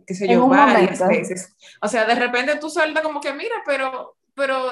[0.05, 1.07] qué sé yo, varias momento.
[1.07, 4.71] veces, o sea, de repente tú sueltas como que, mira, pero, pero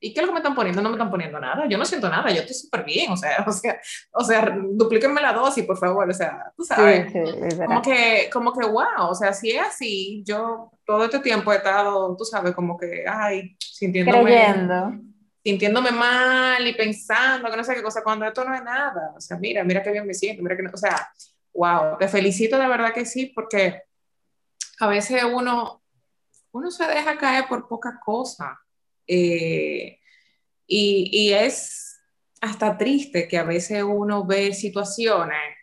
[0.00, 0.82] ¿y qué es lo que me están poniendo?
[0.82, 3.42] No me están poniendo nada, yo no siento nada, yo estoy súper bien, o sea,
[3.46, 3.80] o sea,
[4.12, 7.18] o sea, duplíquenme la dosis, por favor, o sea, tú sabes, sí,
[7.50, 11.52] sí, como que, como que, wow, o sea, si es así, yo todo este tiempo
[11.52, 14.24] he estado, tú sabes, como que, ay, sintiéndome...
[14.24, 15.07] Creyendo.
[15.48, 19.20] Sintiéndome mal y pensando que no sé qué cosa, cuando esto no es nada, o
[19.20, 21.10] sea, mira, mira qué bien me siento, mira que, no, o sea,
[21.54, 23.80] wow, te felicito de verdad que sí, porque
[24.78, 25.82] a veces uno,
[26.52, 28.60] uno se deja caer por poca cosa,
[29.06, 29.98] eh,
[30.66, 31.98] y, y, es
[32.42, 35.56] hasta triste que a veces uno ve situaciones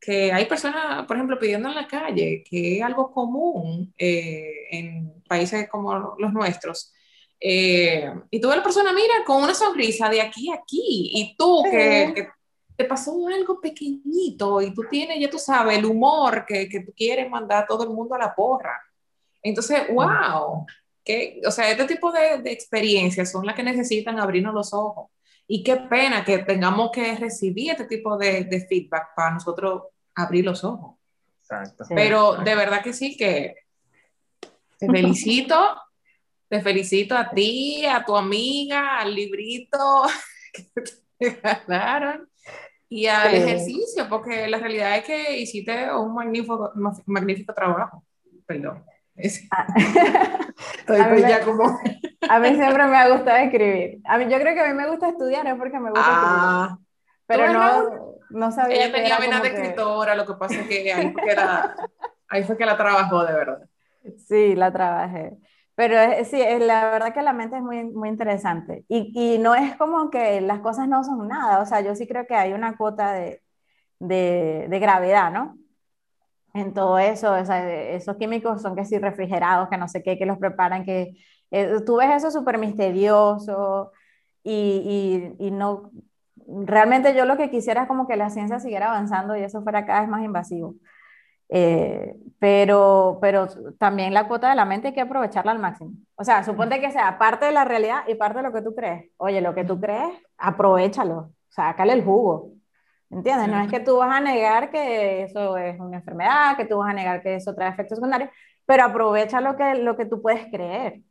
[0.00, 5.22] que hay personas, por ejemplo, pidiendo en la calle, que es algo común eh, en
[5.28, 6.94] países como los nuestros.
[7.44, 11.10] Eh, y tú ves a la persona, mira, con una sonrisa de aquí a aquí,
[11.12, 12.28] y tú que, que,
[12.76, 16.92] te pasó algo pequeñito y tú tienes, ya tú sabes, el humor que, que tú
[16.96, 18.80] quieres mandar a todo el mundo a la porra.
[19.42, 20.64] Entonces, wow,
[21.04, 25.10] que, o sea, este tipo de, de, experiencias son las que necesitan abrirnos los ojos.
[25.48, 29.82] Y qué pena que tengamos que recibir este tipo de, de feedback para nosotros
[30.14, 30.96] abrir los ojos.
[31.40, 31.84] Exacto.
[31.88, 33.56] Pero de verdad que sí, que
[34.78, 35.56] te felicito,
[36.52, 40.02] te felicito a ti, a tu amiga, al librito
[40.52, 40.82] que
[41.18, 42.28] te ganaron
[42.90, 43.36] y al sí.
[43.36, 46.70] ejercicio, porque la realidad es que hiciste un magnífico,
[47.06, 48.04] magnífico trabajo.
[48.44, 48.84] Perdón.
[49.50, 49.66] Ah.
[50.78, 51.80] Estoy a, mí me, como...
[52.28, 54.02] a mí siempre me ha gustado escribir.
[54.04, 56.68] A mí, yo creo que a mí me gusta estudiar, es porque me gusta ah,
[56.68, 56.84] escribir.
[57.28, 58.76] Pero no, no sabía.
[58.76, 59.56] Ella tenía venas de que...
[59.56, 61.74] escritora, lo que pasa es que ahí fue que, la,
[62.28, 63.62] ahí fue que la trabajó de verdad.
[64.28, 65.38] Sí, la trabajé.
[65.82, 68.84] Pero es, sí, es, la verdad que la mente es muy, muy interesante.
[68.88, 71.60] Y, y, no es como que las cosas no son nada.
[71.60, 73.42] O sea, yo sí creo que hay una cuota de,
[73.98, 75.58] de, de gravedad, ¿no?
[76.54, 80.18] en todo eso, o sea, esos químicos son que sí refrigerados, que no sé qué,
[80.18, 81.14] que los preparan, que
[81.50, 83.92] eh, tú ves eso súper misterioso
[84.44, 85.90] y, y, y, no,
[86.46, 89.86] realmente yo lo que quisiera es como que la ciencia siguiera avanzando y eso fuera
[89.86, 90.74] cada vez más invasivo.
[91.54, 93.46] Eh, pero, pero
[93.78, 95.92] también la cuota de la mente hay que aprovecharla al máximo.
[96.16, 98.74] O sea, suponte que sea parte de la realidad y parte de lo que tú
[98.74, 99.10] crees.
[99.18, 102.52] Oye, lo que tú crees, aprovechalo, sácale el jugo.
[103.10, 103.48] ¿Entiendes?
[103.48, 106.90] No es que tú vas a negar que eso es una enfermedad, que tú vas
[106.90, 108.30] a negar que eso trae efectos secundarios,
[108.64, 111.02] pero aprovecha lo que, lo que tú puedes creer.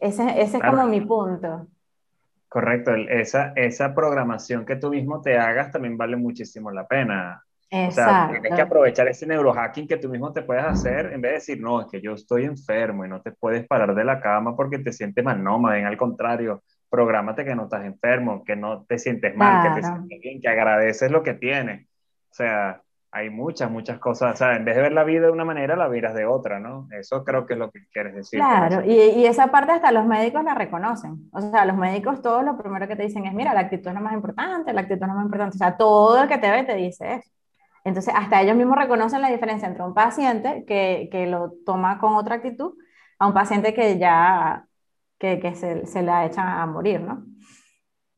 [0.00, 1.66] Ese, ese es como mi punto.
[2.48, 7.44] Correcto, esa, esa programación que tú mismo te hagas también vale muchísimo la pena.
[7.74, 8.02] Exacto.
[8.02, 11.30] O sea, tienes que aprovechar ese neurohacking que tú mismo te puedes hacer en vez
[11.30, 14.20] de decir, no, es que yo estoy enfermo y no te puedes parar de la
[14.20, 15.42] cama porque te sientes mal.
[15.42, 19.66] No, más bien al contrario, prográmate que no estás enfermo, que no te sientes mal,
[19.66, 21.86] que te sientes bien, que agradeces lo que tienes.
[22.30, 24.34] O sea, hay muchas, muchas cosas.
[24.34, 26.60] O sea, en vez de ver la vida de una manera, la miras de otra,
[26.60, 26.88] ¿no?
[26.90, 28.38] Eso creo que es lo que quieres decir.
[28.38, 31.30] Claro, y, y, esa parte hasta los médicos la reconocen.
[31.32, 33.94] O sea, los médicos todos lo primero que te dicen es, mira, la actitud es
[33.94, 35.56] lo más importante, la actitud es lo más importante.
[35.56, 37.30] O sea, todo el que te ve te dice eso.
[37.84, 42.14] Entonces, hasta ellos mismos reconocen la diferencia entre un paciente que, que lo toma con
[42.14, 42.74] otra actitud
[43.18, 44.66] a un paciente que ya
[45.18, 47.24] que, que se, se, la echa a morir, ¿no?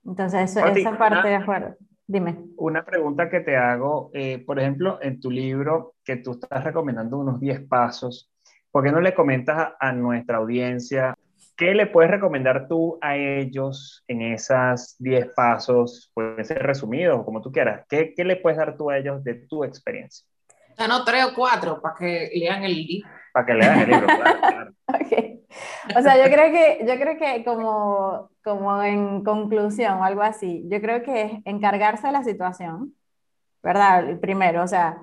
[0.05, 1.77] Entonces, eso, esa parte de acuerdo.
[2.07, 2.37] Dime.
[2.57, 7.19] Una pregunta que te hago, eh, por ejemplo, en tu libro que tú estás recomendando
[7.19, 8.31] unos 10 pasos,
[8.71, 11.14] ¿por qué no le comentas a, a nuestra audiencia
[11.57, 16.11] ¿Qué le puedes recomendar tú a ellos en esas 10 pasos?
[16.13, 17.87] Pueden ser resumidos, como tú quieras.
[17.89, 20.27] ¿Qué, ¿Qué, le puedes dar tú a ellos de tu experiencia?
[20.77, 23.09] Ya no, tres o cuatro para que lean el libro.
[23.33, 24.73] Para que lean el libro, claro, claro.
[24.89, 25.45] okay.
[25.97, 30.65] O sea, yo creo que, yo creo que como, como en conclusión o algo así,
[30.69, 32.95] yo creo que es encargarse de la situación,
[33.63, 34.19] ¿verdad?
[34.19, 34.99] Primero, o sea,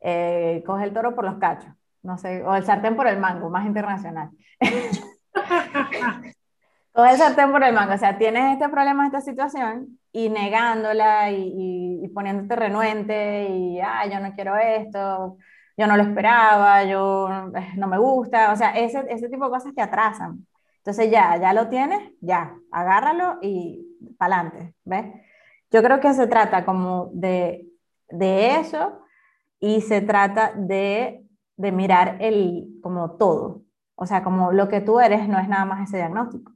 [0.00, 1.70] eh, coge el toro por los cachos,
[2.02, 4.30] no sé, o el sartén por el mango, más internacional.
[6.92, 11.32] Coge el sartén por el mango, o sea, tienes este problema, esta situación, y negándola
[11.32, 15.36] y, y, poniéndote renuente y, ah, yo no quiero esto,
[15.76, 19.50] yo no lo esperaba, yo eh, no me gusta, o sea, ese, ese tipo de
[19.50, 20.46] cosas te atrasan.
[20.78, 23.84] Entonces ya, ya lo tienes, ya, agárralo y
[24.16, 25.06] para adelante, ¿ves?
[25.72, 27.66] Yo creo que se trata como de,
[28.08, 29.00] de eso
[29.58, 31.24] y se trata de,
[31.56, 33.63] de mirar el, como todo,
[33.96, 36.52] o sea, como lo que tú eres no es nada más ese diagnóstico.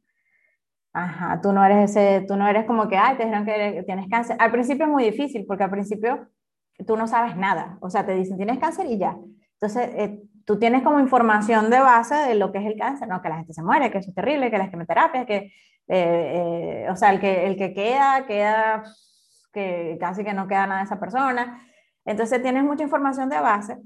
[0.92, 4.08] Ajá, tú no eres ese, tú no eres como que, ay, te dijeron que tienes
[4.08, 4.36] cáncer.
[4.40, 6.28] Al principio es muy difícil porque al principio
[6.86, 7.78] tú no sabes nada.
[7.80, 9.16] O sea, te dicen tienes cáncer y ya.
[9.54, 13.22] Entonces, eh, tú tienes como información de base de lo que es el cáncer, ¿no?
[13.22, 15.52] Que la gente se muere, que eso es terrible, que las quimioterapias, que,
[15.88, 18.84] eh, eh, o sea, el que, el que queda, queda,
[19.52, 21.62] que casi que no queda nada de esa persona.
[22.04, 23.76] Entonces, tienes mucha información de base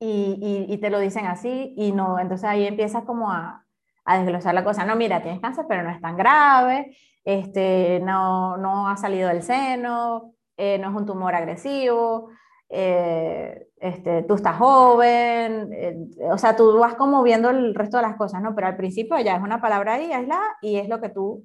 [0.00, 3.64] y, y, te lo dicen así y no, entonces ahí empiezas como a,
[4.04, 8.56] a, desglosar la cosa, no, mira, tienes cáncer, pero no es tan grave, este, no,
[8.56, 12.30] no ha salido del seno, eh, no es un tumor agresivo,
[12.68, 15.96] eh, este, tú estás joven, eh,
[16.30, 18.54] o sea, tú vas como viendo el resto de las cosas, ¿no?
[18.54, 21.44] Pero al principio ya es una palabra ahí, aislada, y es lo que tú,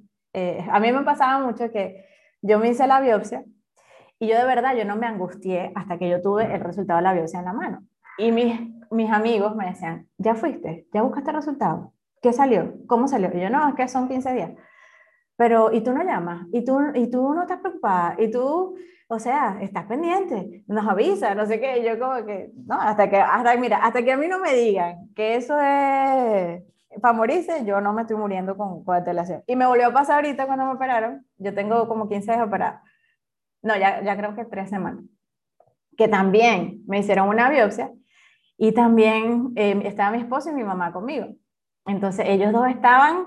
[0.72, 2.06] a mí me pasaba mucho que
[2.42, 3.46] yo me hice la biopsia
[4.20, 7.04] y yo de verdad, yo no me angustié hasta que yo tuve el resultado de
[7.04, 7.84] la biopsia en la mano.
[8.17, 8.60] Y mis,
[8.91, 10.88] mis amigos me decían, ¿ya fuiste?
[10.93, 11.93] ¿Ya buscaste el resultado?
[12.21, 12.73] ¿Qué salió?
[12.88, 13.30] ¿Cómo salió?
[13.34, 14.52] Y yo, no, es que son 15 días.
[15.36, 16.47] Pero, ¿y tú no llamas?
[16.54, 18.15] ¿Y tú, y tú no estás preocupada?
[18.19, 18.76] ¿Y tú,
[19.08, 20.63] o sea, estás pendiente?
[20.67, 21.84] Nos avisa, no sé qué.
[21.84, 25.10] Yo como que, no, hasta que, hasta, mira, hasta que a mí no me digan
[25.15, 26.63] que eso es
[27.02, 29.43] para morirse, yo no me estoy muriendo con, antelación.
[29.47, 31.26] Y me volvió a pasar ahorita cuando me operaron.
[31.38, 32.82] Yo tengo como 15 días operados.
[33.62, 35.04] No, ya, ya creo que tres semanas.
[35.97, 37.91] Que también me hicieron una biopsia
[38.63, 41.28] y también eh, estaba mi esposo y mi mamá conmigo.
[41.86, 43.26] Entonces ellos dos estaban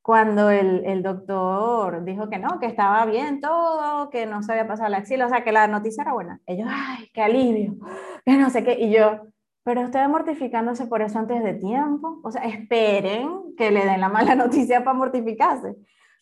[0.00, 4.66] cuando el, el, doctor dijo que no, que estaba bien todo, que no se había
[4.66, 6.40] pasado la axila, o sea, que la noticia era buena.
[6.46, 7.76] Ellos, ay, qué alivio,
[8.24, 8.78] que no sé qué.
[8.80, 9.26] Y yo,
[9.64, 12.18] pero ustedes mortificándose por eso antes de tiempo.
[12.24, 15.76] O sea, esperen que le den la mala noticia para mortificarse.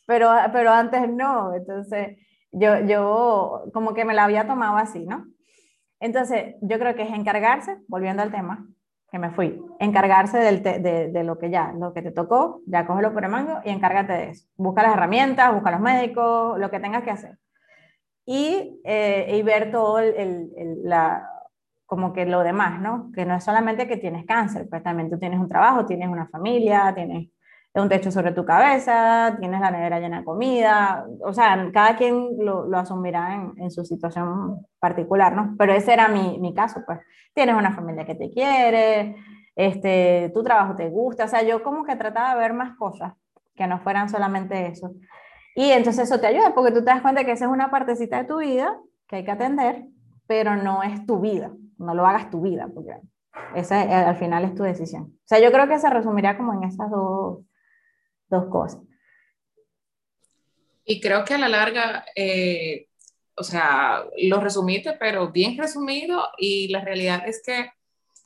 [0.05, 1.55] Pero, pero antes no.
[1.55, 2.19] Entonces,
[2.51, 5.27] yo, yo como que me la había tomado así, ¿no?
[6.01, 8.67] Entonces, yo creo que es encargarse, volviendo al tema,
[9.11, 12.87] que me fui, encargarse del de, de, lo que ya, lo que te tocó, ya
[12.87, 14.47] cógelo por el mango y encárgate de eso.
[14.57, 17.39] Busca las herramientas, busca los médicos, lo que tengas que hacer.
[18.27, 21.27] Y, eh, y ver todo el, el, la,
[21.87, 23.11] como que lo demás, ¿no?
[23.15, 26.29] Que no es solamente que tienes cáncer, pues también tú tienes un trabajo, tienes una
[26.29, 27.31] familia, tienes
[27.75, 32.37] un techo sobre tu cabeza, tienes la nevera llena de comida, o sea, cada quien
[32.39, 35.55] lo, lo asumirá en, en, su situación particular, ¿no?
[35.59, 36.99] Pero ese era mi, mi, caso, pues,
[37.35, 39.17] tienes una familia que te quiere,
[39.55, 43.15] este, tu trabajo te gusta, o sea, yo como que trataba de ver más cosas
[43.55, 44.93] que no fueran solamente eso.
[45.55, 48.19] Y entonces eso te ayuda, porque tú te das cuenta que esa es una partecita
[48.19, 48.79] de tu vida
[49.09, 49.85] que hay que atender,
[50.27, 53.01] pero no es tu vida, no lo hagas tu vida, porque
[53.55, 55.05] esa al final es tu decisión.
[55.05, 57.41] O sea, yo creo que se resumiría como en esas dos
[58.29, 58.81] dos cosas.
[60.85, 62.89] Y creo que a la larga, eh,
[63.37, 67.71] o sea, lo resumiste, pero bien resumido y la realidad es que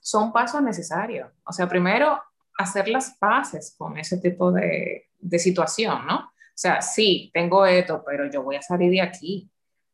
[0.01, 1.31] son pasos necesarios.
[1.45, 2.23] O sea, primero,
[2.57, 6.17] hacer las paces con ese tipo de, de situación, ¿no?
[6.19, 9.51] O sea, sí, tengo esto, pero yo voy a salir de aquí.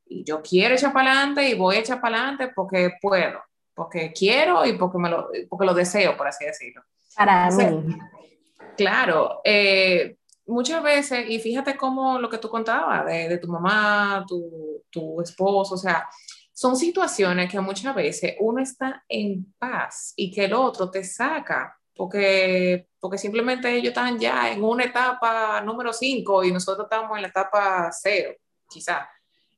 [0.07, 3.41] Y yo quiero echar para adelante y voy a echar para adelante porque puedo,
[3.75, 6.83] porque quiero y porque, me lo, porque lo deseo, por así decirlo.
[7.15, 7.97] Para mí.
[8.79, 14.85] Claro, eh, muchas veces, y fíjate cómo lo que tú contabas de, tu mamá, tu,
[14.89, 16.09] tu, esposo, o sea,
[16.53, 21.77] son situaciones que muchas veces uno está en paz y que el otro te saca,
[21.93, 27.23] porque, porque simplemente ellos están ya en una etapa número 5 y nosotros estamos en
[27.23, 28.33] la etapa 0,
[28.71, 29.09] quizás.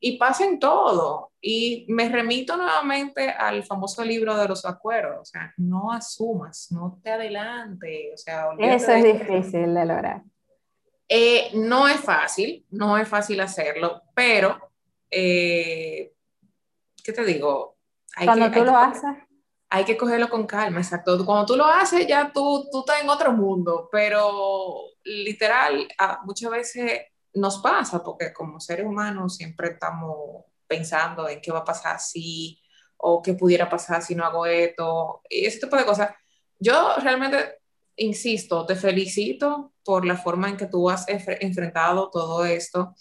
[0.01, 1.33] Y pasen todo.
[1.41, 5.21] Y me remito nuevamente al famoso libro de los acuerdos.
[5.21, 8.11] O sea, no asumas, no te adelante.
[8.15, 10.23] O sea, Eso es difícil de lograr.
[11.13, 14.71] Eh, no es fácil, no es fácil hacerlo, pero,
[15.11, 16.13] eh,
[17.03, 17.77] ¿qué te digo?
[18.15, 19.11] Hay Cuando tú lo haces.
[19.71, 21.25] Hay que cogerlo con calma, exacto.
[21.27, 26.49] Cuando tú lo haces, ya tú, tú estás en otro mundo, pero literal, ah, muchas
[26.53, 27.01] veces
[27.35, 32.61] nos pasa, porque como seres humanos siempre estamos pensando en qué va a pasar si,
[32.97, 36.11] o qué pudiera pasar si no hago esto, y ese tipo de cosas.
[36.59, 37.61] Yo realmente
[37.97, 42.95] insisto, te felicito por la forma en que tú has enfrentado todo esto.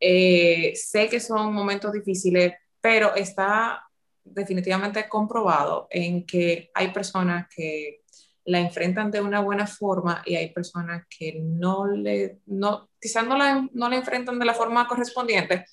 [0.00, 3.82] Eh, sé que son momentos difíciles, pero está
[4.24, 8.02] definitivamente comprobado en que hay personas que
[8.44, 13.36] la enfrentan de una buena forma y hay personas que no le, no, quizás no
[13.36, 15.64] la, no la enfrentan de la forma correspondiente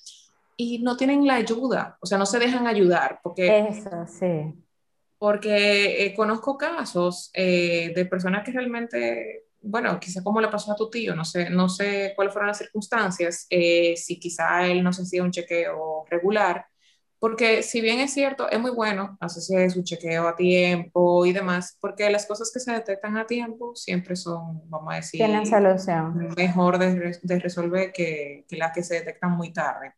[0.56, 3.18] y no tienen la ayuda, o sea, no se dejan ayudar.
[3.22, 4.54] Porque, Eso, sí
[5.24, 10.76] porque eh, conozco casos eh, de personas que realmente, bueno, quizá como le pasó a
[10.76, 14.92] tu tío, no sé, no sé cuáles fueron las circunstancias, eh, si quizá él no
[14.92, 16.66] se hacía un chequeo regular,
[17.24, 21.78] porque si bien es cierto, es muy bueno hacerse su chequeo a tiempo y demás,
[21.80, 26.34] porque las cosas que se detectan a tiempo siempre son, vamos a decir, tienen solución.
[26.36, 29.94] Mejor de, de resolver que, que las que se detectan muy tarde.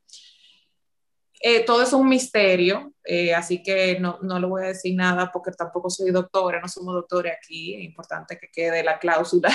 [1.40, 5.32] Eh, todo es un misterio, eh, así que no, no le voy a decir nada
[5.32, 9.50] porque tampoco soy doctora, no somos doctores aquí, es importante que quede la cláusula.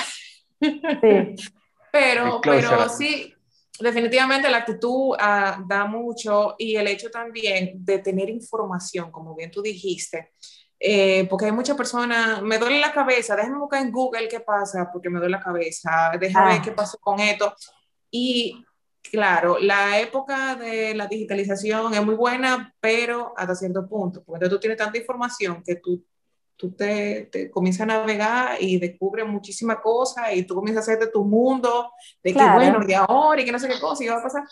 [0.60, 0.68] Sí.
[1.90, 3.34] pero, pero sí,
[3.78, 9.50] definitivamente la actitud ah, da mucho y el hecho también de tener información, como bien
[9.50, 10.32] tú dijiste,
[10.78, 14.90] eh, porque hay muchas personas, me duele la cabeza, déjame buscar en Google qué pasa
[14.92, 16.62] porque me duele la cabeza, déjame ver ah.
[16.64, 17.54] qué pasó con esto.
[18.10, 18.64] Y
[19.10, 24.58] claro, la época de la digitalización es muy buena, pero hasta cierto punto, porque tú
[24.58, 26.04] tienes tanta información que tú,
[26.62, 31.04] tú te, te comienzas a navegar y descubres muchísimas cosas y tú comienzas a hacer
[31.04, 31.90] de tu mundo,
[32.22, 34.22] de que bueno, de ahora y que no sé qué cosa y qué va a
[34.22, 34.44] pasar.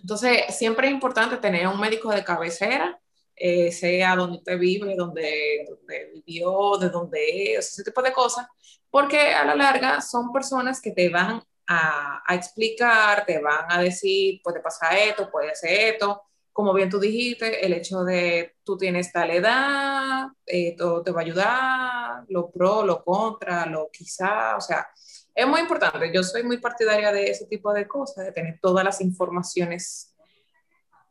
[0.00, 3.00] Entonces, siempre es importante tener un médico de cabecera,
[3.36, 8.48] eh, sea donde usted vive, donde, donde vivió, de donde es, ese tipo de cosas,
[8.90, 14.40] porque a la larga son personas que te van a, explicar, te van a decir,
[14.42, 16.24] puede pasar esto, puede ser esto.
[16.52, 21.20] Como bien tú dijiste, el hecho de tú tienes tal edad, eh, todo te va
[21.20, 24.88] a ayudar, lo pro, lo contra, lo quizá, o sea,
[25.34, 26.10] es muy importante.
[26.12, 30.14] Yo soy muy partidaria de ese tipo de cosas, de tener todas las informaciones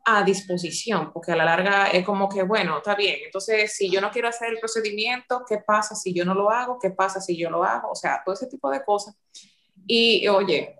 [0.04, 4.00] a disposición, porque a la larga es como que, bueno, está bien, entonces si yo
[4.00, 6.78] no quiero hacer el procedimiento, ¿qué pasa si yo no lo hago?
[6.80, 7.90] ¿Qué pasa si yo lo hago?
[7.90, 9.14] O sea, todo ese tipo de cosas
[9.86, 10.79] y oye,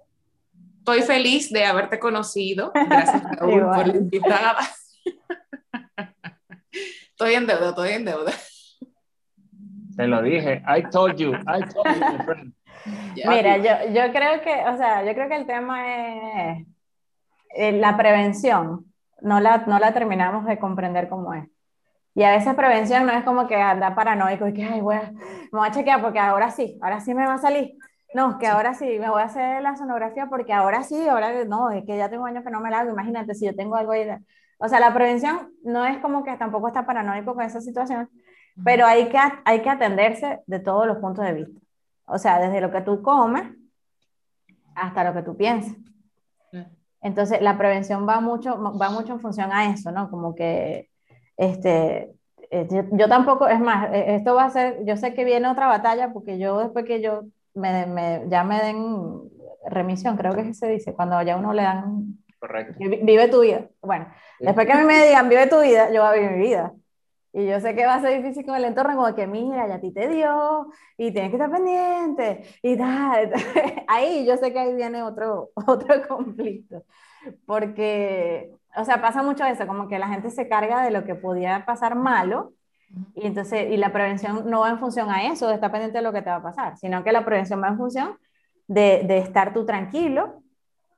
[0.80, 2.72] estoy feliz de haberte conocido.
[2.88, 4.56] Gracias Raúl, por la invitada.
[7.10, 8.32] estoy en deuda, estoy en deuda.
[9.96, 10.62] Te lo dije.
[10.66, 11.34] I told you.
[11.34, 12.54] I told you, my friend.
[13.14, 16.66] Mira, yo, yo creo que, o sea, yo creo que el tema es
[17.54, 18.86] eh, la prevención.
[19.20, 21.44] No la, no la terminamos de comprender cómo es.
[22.14, 25.58] Y a veces prevención no es como que anda paranoico y que, ay, voy me
[25.58, 27.74] voy a chequear porque ahora sí, ahora sí me va a salir.
[28.12, 31.70] No, que ahora sí, me voy a hacer la sonografía porque ahora sí, ahora no,
[31.70, 33.92] es que ya tengo años que no me la hago, imagínate si yo tengo algo
[33.92, 34.08] ahí.
[34.58, 38.10] O sea, la prevención no es como que tampoco está paranoico con esa situación,
[38.64, 41.60] pero hay que, hay que atenderse de todos los puntos de vista.
[42.06, 43.44] O sea, desde lo que tú comes
[44.74, 45.76] hasta lo que tú piensas.
[47.02, 50.10] Entonces, la prevención va mucho, va mucho en función a eso, ¿no?
[50.10, 50.90] Como que,
[51.36, 52.12] este,
[52.50, 55.48] eh, yo, yo tampoco, es más, eh, esto va a ser, yo sé que viene
[55.48, 57.22] otra batalla porque yo después que yo
[57.54, 59.30] me, me, ya me den
[59.66, 62.18] remisión, creo que se dice, cuando ya uno le dan...
[62.38, 62.74] Correcto.
[62.78, 63.68] Vive tu vida.
[63.82, 64.06] Bueno,
[64.38, 66.72] después que a mí me digan, vive tu vida, yo voy a vivir mi vida.
[67.32, 69.74] Y yo sé que va a ser difícil con el entorno, como que mira, ya
[69.74, 73.32] a ti te dio, y tienes que estar pendiente, y tal.
[73.88, 76.82] Ahí yo sé que ahí viene otro, otro conflicto.
[77.46, 81.14] Porque o sea, pasa mucho eso, como que la gente se carga de lo que
[81.14, 82.52] podía pasar malo
[83.14, 86.02] y entonces, y la prevención no va en función a eso, de estar pendiente de
[86.02, 88.18] lo que te va a pasar, sino que la prevención va en función
[88.66, 90.42] de, de estar tú tranquilo,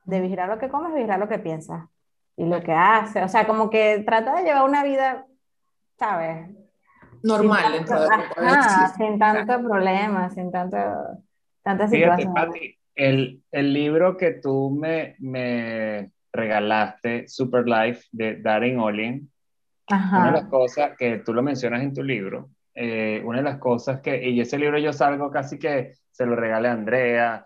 [0.05, 1.85] de vigilar lo que comes, vigilar lo que piensas
[2.35, 3.23] y lo que haces.
[3.23, 5.25] O sea, como que trata de llevar una vida,
[5.97, 6.49] ¿sabes?
[7.21, 8.07] Normal dentro de
[8.97, 10.77] sin tanto problema, sin tanto,
[11.61, 12.33] tanta situación.
[12.33, 19.31] Fíjate, el, el, libro que tú me, me regalaste, Super Life, de Darren Olin,
[19.89, 23.57] una de las cosas que tú lo mencionas en tu libro, eh, una de las
[23.57, 27.45] cosas que, y ese libro yo salgo casi que se lo regalé a Andrea,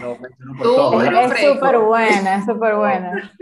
[0.00, 3.32] lo es súper buena, es súper buena.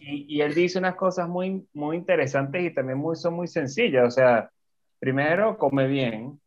[0.00, 4.06] Y, y, él dice unas cosas muy, muy interesantes y también muy, son muy sencillas.
[4.06, 4.50] O sea,
[4.98, 6.40] primero, come bien,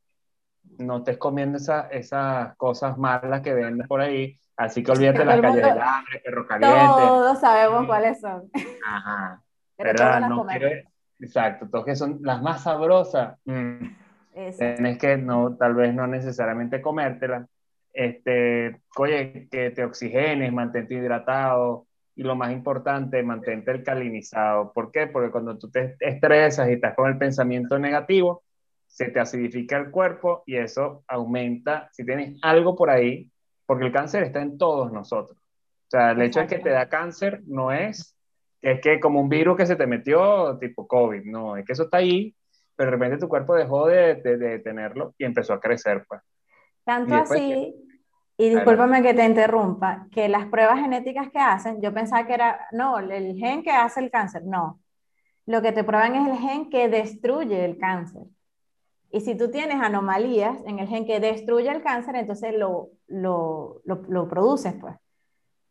[0.77, 4.37] no estés comiendo esas, esas cosas malas que venden por ahí.
[4.57, 6.77] Así que olvídate de las calles del hambre, perro caliente.
[6.77, 8.49] Todos sabemos cuáles son.
[8.85, 9.41] Ajá.
[9.77, 10.29] ¿Verdad?
[10.29, 10.69] No quiero,
[11.19, 13.37] exacto, todos que son las más sabrosas.
[13.45, 13.87] Mm.
[14.57, 17.47] Tienes que no, tal vez no necesariamente comértelas.
[17.93, 24.73] Este, oye, que te oxigenes, mantente hidratado y lo más importante, mantente alcalinizado.
[24.73, 25.07] ¿Por qué?
[25.07, 28.43] Porque cuando tú te estresas y estás con el pensamiento negativo,
[28.87, 33.29] se te acidifica el cuerpo y eso aumenta, si tienes algo por ahí,
[33.65, 35.37] porque el cáncer está en todos nosotros.
[35.37, 38.14] O sea, el hecho de que te da cáncer no es
[38.65, 41.83] es que como un virus que se te metió tipo COVID, no, es que eso
[41.83, 42.35] está ahí,
[42.75, 46.21] pero de repente tu cuerpo dejó de, de, tenerlo y empezó a crecer, pues.
[46.83, 47.75] Tanto así,
[48.37, 52.67] y discúlpame que te interrumpa, que las pruebas genéticas que hacen, yo pensaba que era,
[52.71, 54.79] no, el gen que hace el cáncer, no.
[55.45, 58.23] Lo que te prueban es el gen que destruye el cáncer.
[59.11, 63.81] Y si tú tienes anomalías en el gen que destruye el cáncer, entonces lo, lo,
[63.85, 64.95] lo, produces, pues.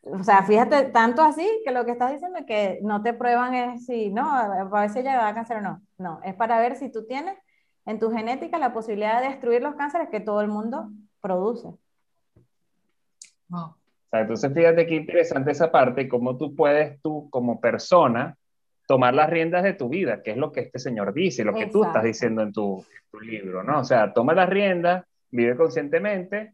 [0.07, 3.55] O sea, fíjate, tanto así que lo que estás diciendo es que no te prueban
[3.55, 5.83] es si, no, a ver si ella da cáncer o no.
[5.97, 7.37] No, es para ver si tú tienes
[7.87, 10.91] en tu genética la posibilidad de destruir los cánceres que todo el mundo
[11.21, 11.69] produce.
[13.51, 13.77] O
[14.11, 18.37] sea, entonces fíjate qué interesante esa parte, cómo tú puedes tú como persona
[18.87, 21.67] tomar las riendas de tu vida, que es lo que este señor dice, lo que
[21.67, 22.85] tú estás diciendo en tu,
[23.23, 23.79] libro, ¿no?
[23.79, 26.53] O sea, toma las riendas, vive conscientemente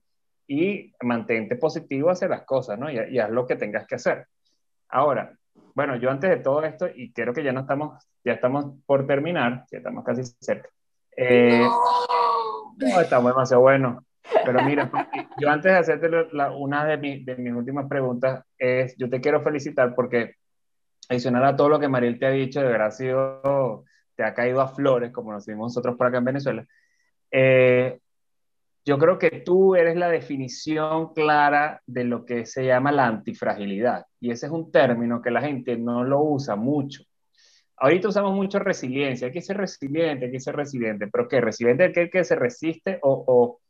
[0.50, 2.90] y mantente positivo hacia las cosas, ¿no?
[2.90, 4.26] Y, haz lo que tengas que hacer.
[4.88, 5.32] Ahora,
[5.76, 9.06] bueno, yo antes de todo esto, y creo que ya no estamos, ya estamos por
[9.06, 10.68] terminar, ya estamos casi cerca.
[11.16, 11.64] Eh,
[12.78, 13.00] no.
[13.00, 14.04] estamos demasiado bueno.
[14.44, 14.90] Pero mira,
[15.38, 16.10] yo antes de hacerte
[16.58, 20.34] una de, de mis últimas preguntas es, yo te quiero felicitar porque
[21.08, 23.84] adicional a todo lo que Mariel te ha dicho, de verdad ha sido,
[24.16, 26.66] te ha caído a flores, como nos decimos nosotros por acá en Venezuela.
[27.30, 28.00] Eh,
[28.90, 34.04] yo creo que tú eres la definición clara de lo que se llama la antifragilidad.
[34.18, 37.04] Y ese es un término que la gente no lo usa mucho.
[37.76, 41.40] Ahorita usamos mucho resiliencia, hay que ser resiliente, hay que ser resiliente, pero ¿qué?
[41.40, 43.60] ¿Resiliente es aquel que se resiste o,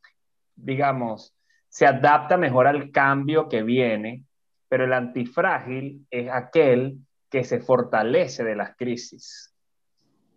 [0.57, 1.37] digamos,
[1.69, 4.25] se adapta mejor al cambio que viene,
[4.71, 6.97] pero el antifrágil es aquel
[7.29, 9.50] que se fortalece de las crisis.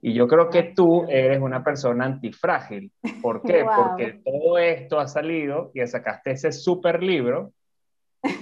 [0.06, 2.92] Y yo creo que tú eres una persona antifrágil.
[3.22, 3.64] ¿Por qué?
[3.76, 7.54] Porque todo esto ha salido y sacaste ese super libro,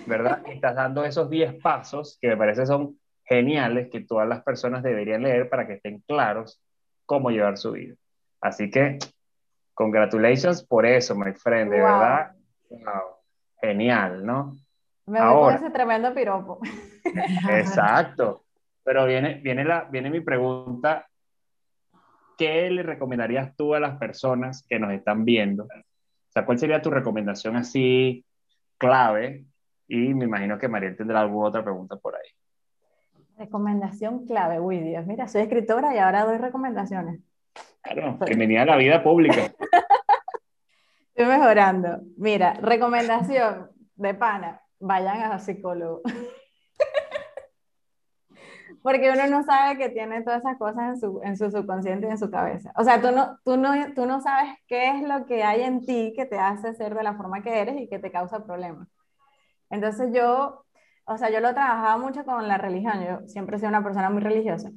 [0.07, 0.41] ¿verdad?
[0.47, 5.21] estás dando esos 10 pasos que me parece son geniales, que todas las personas deberían
[5.21, 6.59] leer para que estén claros
[7.05, 7.93] cómo llevar su vida.
[8.41, 8.97] Así que,
[9.75, 12.31] congratulations por eso, my friend, de verdad.
[13.61, 14.55] Genial, ¿no?
[15.05, 16.59] Me Ahora, ese tremendo piropo.
[17.51, 18.45] Exacto.
[18.83, 21.05] Pero viene, viene, la, viene mi pregunta.
[22.41, 25.65] ¿Qué le recomendarías tú a las personas que nos están viendo?
[25.65, 28.25] O sea, ¿cuál sería tu recomendación así
[28.79, 29.45] clave?
[29.87, 32.31] Y me imagino que María tendrá alguna otra pregunta por ahí.
[33.37, 37.19] Recomendación clave, uy Dios, mira, soy escritora y ahora doy recomendaciones.
[37.83, 39.41] Claro, bienvenida a la vida pública.
[41.13, 41.99] Estoy mejorando.
[42.17, 46.01] Mira, recomendación de pana, vayan a psicólogo.
[48.81, 52.11] Porque uno no sabe que tiene todas esas cosas en su, en su subconsciente y
[52.11, 52.71] en su cabeza.
[52.75, 55.85] O sea, tú no, tú, no, tú no sabes qué es lo que hay en
[55.85, 58.87] ti que te hace ser de la forma que eres y que te causa problemas.
[59.69, 60.65] Entonces yo,
[61.05, 63.03] o sea, yo lo trabajaba mucho con la religión.
[63.03, 64.71] Yo siempre he sido una persona muy religiosa.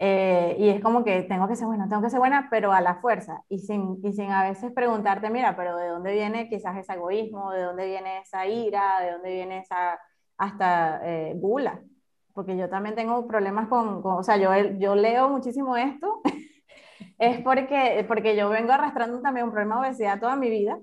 [0.00, 2.80] Eh, y es como que tengo que ser buena, tengo que ser buena, pero a
[2.80, 3.42] la fuerza.
[3.48, 7.50] Y sin, y sin a veces preguntarte, mira, pero ¿de dónde viene quizás ese egoísmo?
[7.52, 9.00] ¿De dónde viene esa ira?
[9.00, 9.98] ¿De dónde viene esa
[10.36, 11.80] hasta eh, gula?
[12.38, 16.20] Porque yo también tengo problemas con, o sea, yo, yo leo muchísimo esto,
[17.18, 20.78] es porque, porque yo vengo arrastrando también un problema de obesidad toda mi vida,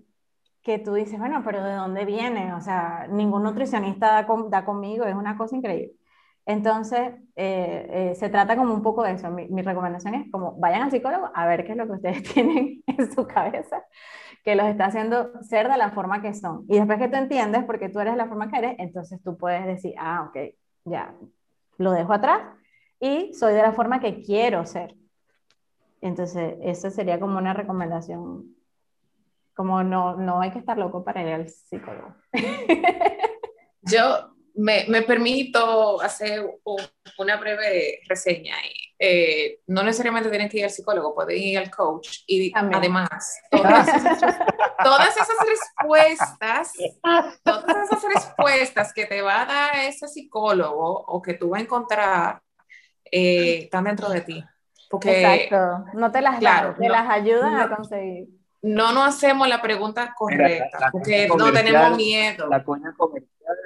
[0.62, 2.54] que tú dices, bueno, pero ¿de dónde viene?
[2.56, 5.94] O sea, ningún nutricionista da, da conmigo, es una cosa increíble.
[6.46, 9.32] Entonces, eh, eh, se trata como un poco de eso.
[9.32, 12.24] Mi, mi, recomendación es como vayan al psicólogo a ver qué es lo que ustedes
[12.34, 13.82] tienen en su cabeza,
[14.44, 16.66] que los está haciendo ser de la forma que son.
[16.68, 19.66] Y después que tú entiendes porque tú eres la forma que eres, entonces tú puedes
[19.66, 20.38] decir, ah, ok,
[20.86, 21.16] ya,
[21.78, 22.42] lo dejo atrás
[23.00, 24.96] y soy de la forma que quiero ser.
[26.02, 28.56] Entonces, esa sería como una recomendación.
[29.56, 32.16] Como no, no hay que estar loco para ir al psicólogo.
[33.82, 36.60] Yo me, me permito hacer
[37.18, 38.56] una breve reseña.
[38.98, 42.20] Eh, no necesariamente tienen que ir al psicólogo, pueden ir al coach.
[42.28, 44.20] Y además, todas esas,
[44.84, 46.74] todas esas respuestas,
[47.44, 51.64] todas esas respuestas que te va a dar ese psicólogo o que tú vas a
[51.64, 52.42] encontrar
[53.12, 54.44] eh, están dentro de ti.
[54.90, 58.30] Porque, Exacto, no te las claro, te las ayudan a conseguir.
[58.62, 62.48] No nos hacemos la pregunta correcta, porque no tenemos miedo.
[62.48, 63.58] La coña comercial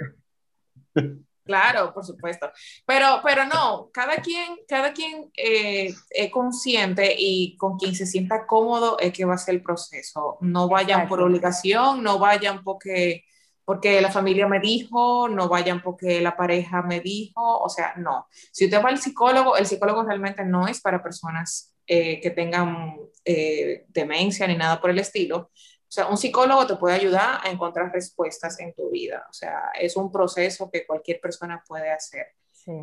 [1.49, 2.51] Claro, por supuesto.
[2.85, 8.45] Pero, pero no, cada quien, cada quien eh, es consciente y con quien se sienta
[8.45, 10.37] cómodo es que va a ser el proceso.
[10.41, 13.23] No vayan por obligación, no vayan porque,
[13.65, 18.27] porque la familia me dijo, no vayan porque la pareja me dijo, o sea, no.
[18.51, 22.95] Si usted va al psicólogo, el psicólogo realmente no es para personas eh, que tengan
[23.25, 25.49] eh, demencia ni nada por el estilo,
[25.89, 29.25] o sea, un psicólogo te puede ayudar a encontrar respuestas en tu vida.
[29.27, 32.27] O sea, es un proceso que cualquier persona puede hacer.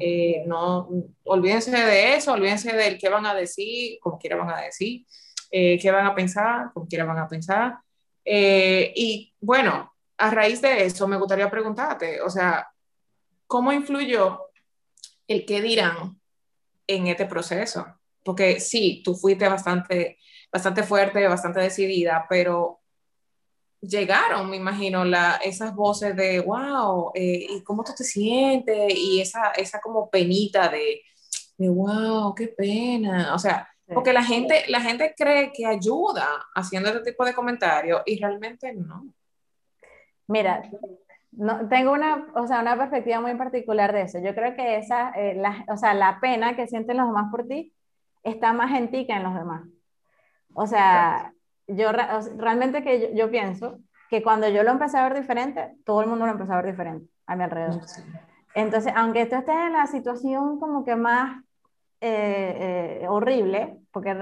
[0.00, 0.88] Eh, no,
[1.22, 5.06] olvídense de eso, olvídense del qué van a decir, como quiera van a decir,
[5.52, 7.78] eh, qué van a pensar, como quiera van a pensar.
[8.24, 12.66] Eh, y bueno, a raíz de eso me gustaría preguntarte, o sea,
[13.46, 14.50] ¿cómo influyó
[15.28, 16.20] el qué dirán
[16.88, 17.86] en este proceso?
[18.24, 20.18] Porque sí, tú fuiste bastante,
[20.50, 22.80] bastante fuerte, bastante decidida, pero
[23.86, 28.94] llegaron, me imagino, la, esas voces de, wow, eh, ¿y cómo tú te sientes?
[28.94, 31.02] Y esa, esa como penita de,
[31.58, 33.34] de, wow, qué pena.
[33.34, 38.02] O sea, porque la gente, la gente cree que ayuda haciendo este tipo de comentarios
[38.04, 39.06] y realmente no.
[40.26, 40.62] Mira,
[41.30, 44.18] no, tengo una, o sea, una perspectiva muy particular de eso.
[44.18, 47.46] Yo creo que esa, eh, la, o sea, la pena que sienten los demás por
[47.46, 47.72] ti
[48.22, 49.62] está más en ti que en los demás.
[50.54, 51.32] O sea,
[51.66, 56.08] yo realmente que yo, pienso que cuando yo lo empecé a ver diferente, todo el
[56.08, 57.80] mundo lo empezó a ver diferente a mi alrededor.
[58.54, 61.42] Entonces, aunque tú estés en la situación como que más
[62.00, 64.16] eh, eh, horrible, porque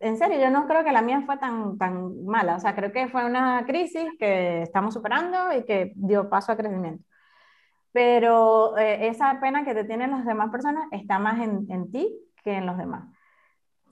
[0.00, 2.92] en serio, yo no creo que la mía fue tan, tan mala, o sea, creo
[2.92, 7.04] que fue una crisis que estamos superando y que dio paso a crecimiento.
[7.92, 12.16] Pero eh, esa pena que te tienen las demás personas está más en, en ti
[12.42, 13.04] que en los demás.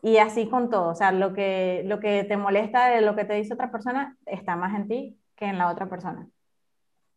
[0.05, 3.25] Y así con todo, o sea, lo que, lo que te molesta de lo que
[3.25, 6.29] te dice otra persona está más en ti que en la otra persona.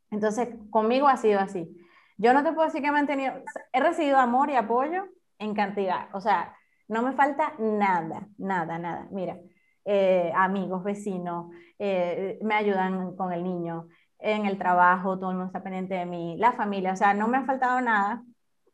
[0.09, 1.69] Entonces, conmigo ha sido así.
[2.15, 3.33] Yo no te puedo decir que he mantenido,
[3.73, 5.03] he recibido amor y apoyo
[5.38, 6.55] en cantidad, o sea,
[6.88, 9.09] no me falta nada, nada, nada.
[9.11, 9.38] Mira,
[9.83, 15.47] eh, amigos, vecinos, eh, me ayudan con el niño, en el trabajo, todo el mundo
[15.47, 18.23] está pendiente de mí, la familia, o sea, no me ha faltado nada,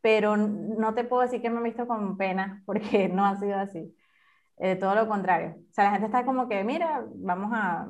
[0.02, 3.58] pero no te puedo decir que me he visto con pena, porque no ha sido
[3.58, 3.92] así.
[4.58, 5.56] Eh, todo lo contrario.
[5.70, 7.88] O sea, la gente está como que, mira, vamos a...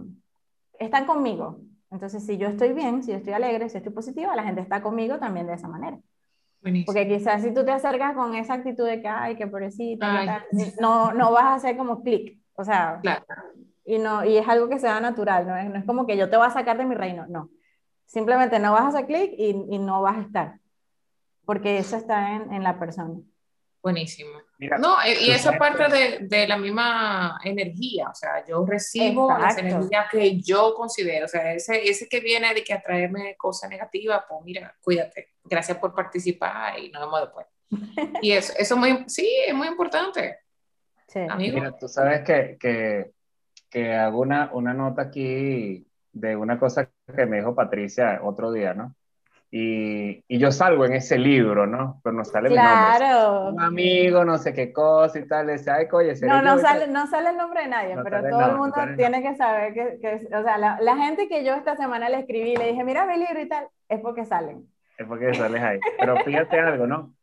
[0.80, 1.59] Están conmigo.
[1.91, 4.82] Entonces, si yo estoy bien, si yo estoy alegre, si estoy positiva, la gente está
[4.82, 5.99] conmigo también de esa manera.
[6.86, 10.45] Porque quizás si tú te acercas con esa actitud de que, ay, qué pobrecita,
[10.80, 12.39] no, no vas a hacer como clic.
[12.55, 13.26] O sea, claro.
[13.84, 15.57] y, no, y es algo que se da natural, ¿no?
[15.57, 17.49] Es, no es como que yo te voy a sacar de mi reino, no.
[18.05, 20.59] Simplemente no vas a hacer clic y, y, no vas a estar.
[21.45, 23.16] Porque eso está en, en la persona.
[23.84, 24.39] Buenísimo.
[24.79, 29.59] no, y eso es parte de, de, la misma energía, o sea, yo recibo esa
[29.59, 34.23] energía que yo considero, o sea, ese, ese que viene de que atraerme cosas negativas,
[34.29, 37.45] pues mira, cuídate, gracias por participar y nos vemos después.
[38.21, 40.38] Y eso, eso muy, sí, es muy importante.
[41.09, 41.19] Sí.
[41.38, 43.11] Mira, tú sabes que, que,
[43.69, 48.73] que hago una, una nota aquí de una cosa que me dijo Patricia otro día,
[48.73, 48.95] ¿no?
[49.56, 52.01] Y, y, yo salgo en ese libro, ¿no?
[52.04, 53.06] Pero no sale claro.
[53.06, 53.54] mi nombre.
[53.54, 55.45] Un amigo, no sé qué cosa y tal.
[55.45, 58.58] Dice, ay, oye, no, no sale, no sale el nombre de nadie, pero todo el
[58.58, 62.10] mundo tiene que saber que, que o sea, la, la, gente que yo esta semana
[62.10, 64.68] le escribí le dije, mira mi libro y tal, es porque salen.
[64.97, 65.80] Es porque sales ahí.
[65.99, 67.14] Pero fíjate algo, ¿no?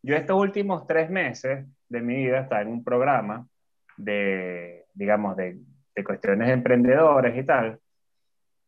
[0.00, 3.48] Yo estos últimos tres meses de mi vida estaba en un programa
[3.96, 5.58] de, digamos, de,
[5.96, 7.80] de cuestiones emprendedores y tal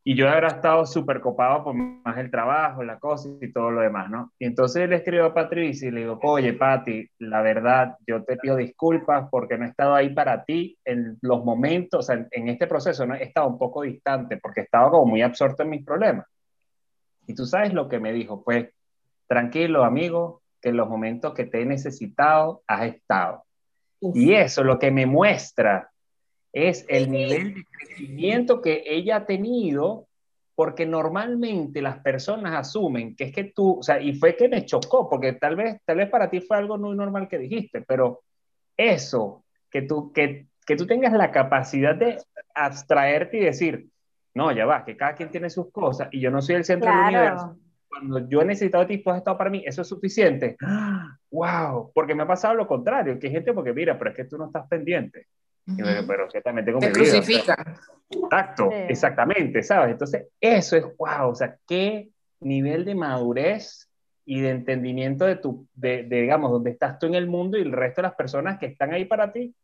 [0.05, 3.82] y yo habría estado súper copado por más el trabajo, la cosa y todo lo
[3.82, 4.32] demás, ¿no?
[4.38, 8.36] Y entonces le escribo a Patricia y le digo, oye, Pati, la verdad, yo te
[8.36, 12.48] pido disculpas porque no he estado ahí para ti en los momentos, o sea, en
[12.48, 13.14] este proceso, ¿no?
[13.14, 16.26] He estado un poco distante porque estaba como muy absorto en mis problemas.
[17.28, 18.70] Y tú sabes lo que me dijo, pues,
[19.28, 23.44] tranquilo, amigo, que en los momentos que te he necesitado has estado.
[24.00, 25.91] Y eso lo que me muestra
[26.53, 30.07] es el nivel de crecimiento que ella ha tenido,
[30.55, 34.64] porque normalmente las personas asumen que es que tú, o sea, y fue que me
[34.66, 38.22] chocó, porque tal vez, tal vez para ti fue algo muy normal que dijiste, pero
[38.76, 42.18] eso, que tú, que, que tú tengas la capacidad de
[42.55, 43.86] abstraerte y decir,
[44.34, 46.90] no, ya va, que cada quien tiene sus cosas y yo no soy el centro
[46.90, 47.57] del universo
[47.92, 50.57] cuando yo he necesitado de ti, tú has estado para mí, eso es suficiente.
[51.30, 51.92] ¡Wow!
[51.94, 54.38] Porque me ha pasado lo contrario, que hay gente porque mira, pero es que tú
[54.38, 55.26] no estás pendiente.
[56.06, 57.56] Pero yo también tengo Te mi crucifica.
[58.10, 59.92] exacto, exactamente, ¿sabes?
[59.92, 62.10] Entonces, eso es wow, o sea, qué
[62.40, 63.88] nivel de madurez
[64.24, 67.72] y de entendimiento de tu, de, digamos, donde estás tú en el mundo y el
[67.72, 69.54] resto de las personas que están ahí para ti,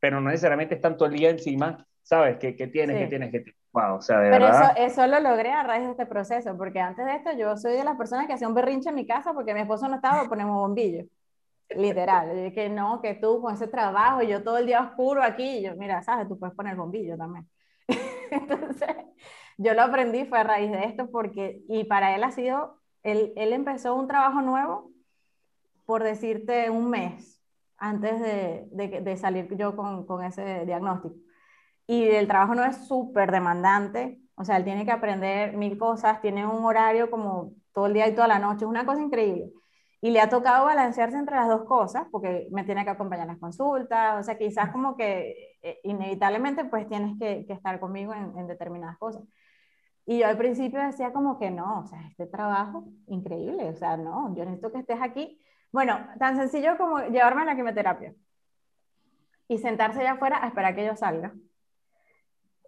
[0.00, 2.36] pero no necesariamente están todo el día encima, ¿sabes?
[2.38, 3.64] ¿Qué, qué tienes, qué tienes, qué tienes?
[4.06, 7.56] Pero eso, eso lo logré a raíz de este proceso, porque antes de esto yo
[7.56, 9.96] soy de las personas que hacía un berrinche en mi casa porque mi esposo no
[9.96, 11.04] estaba, ponemos bombillo.
[11.76, 12.52] Literal.
[12.52, 16.02] que no, que tú con ese trabajo yo todo el día oscuro aquí, yo, mira,
[16.02, 17.48] sabes, tú puedes poner bombillo también.
[18.30, 18.88] Entonces,
[19.58, 23.32] yo lo aprendí fue a raíz de esto porque, y para él ha sido, él,
[23.36, 24.90] él empezó un trabajo nuevo,
[25.86, 27.42] por decirte un mes,
[27.76, 31.16] antes de, de, de salir yo con, con ese diagnóstico
[31.86, 36.20] y el trabajo no es súper demandante, o sea, él tiene que aprender mil cosas,
[36.20, 39.52] tiene un horario como todo el día y toda la noche, es una cosa increíble.
[40.04, 43.32] Y le ha tocado balancearse entre las dos cosas, porque me tiene que acompañar en
[43.32, 48.12] las consultas, o sea, quizás como que eh, inevitablemente pues tienes que, que estar conmigo
[48.12, 49.22] en, en, determinadas cosas.
[50.04, 53.96] Y yo al principio decía como que no, o sea, este trabajo increíble, o sea,
[53.96, 55.40] no, yo necesito que estés aquí.
[55.72, 58.14] Bueno, tan sencillo como llevarme a la quimioterapia
[59.48, 61.32] y sentarse allá afuera a esperar que yo salga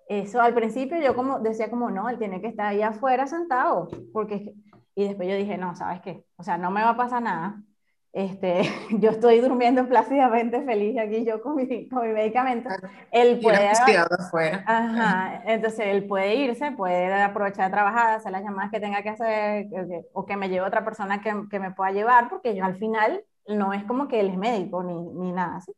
[0.08, 3.88] eso al principio yo como decía como, no, él tiene que estar ahí afuera sentado,
[4.12, 4.54] porque,
[4.96, 6.24] y después yo dije, no, ¿sabes qué?
[6.36, 7.62] O sea, no me va a pasar nada.
[8.12, 8.62] Este,
[8.98, 12.70] yo estoy durmiendo plácidamente feliz aquí yo con mi, con mi medicamento.
[13.12, 13.68] Él puede...
[13.68, 14.64] afuera.
[14.66, 19.10] Ajá, entonces él puede irse, puede aprovechar de trabajar, hacer las llamadas que tenga que
[19.10, 19.66] hacer,
[20.14, 23.22] o que me lleve otra persona que, que me pueda llevar, porque yo al final
[23.46, 25.72] no es como que él es médico ni, ni nada así.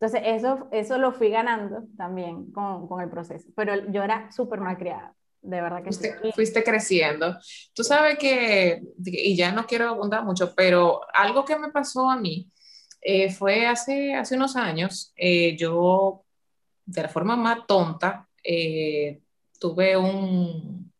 [0.00, 3.50] Entonces, eso, eso lo fui ganando también con, con el proceso.
[3.54, 6.32] Pero yo era súper mal criada, de verdad que fuiste, sí.
[6.34, 7.36] Fuiste creciendo.
[7.74, 12.16] Tú sabes que, y ya no quiero abundar mucho, pero algo que me pasó a
[12.16, 12.50] mí
[13.00, 16.24] eh, fue hace, hace unos años, eh, yo
[16.84, 19.20] de la forma más tonta eh,
[19.58, 20.92] tuve un,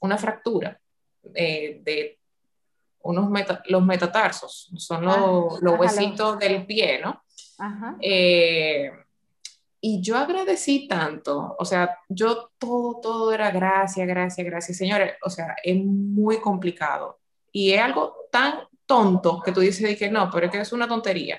[0.00, 0.80] una fractura
[1.22, 2.18] de
[3.04, 7.22] unos meta, los metatarsos, son los, ah, los huesitos del pie, ¿no?
[8.00, 8.90] Eh,
[9.86, 14.78] y yo agradecí tanto, o sea, yo todo, todo era gracias, gracias, gracias.
[14.78, 17.20] Señores, o sea, es muy complicado.
[17.52, 20.88] Y es algo tan tonto que tú dices que no, pero es que es una
[20.88, 21.38] tontería.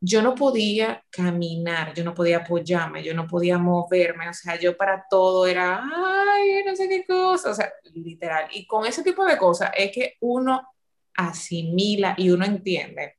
[0.00, 4.74] Yo no podía caminar, yo no podía apoyarme, yo no podía moverme, o sea, yo
[4.74, 8.48] para todo era, ay, no sé qué cosa, o sea, literal.
[8.54, 10.66] Y con ese tipo de cosas es que uno
[11.14, 13.16] asimila y uno entiende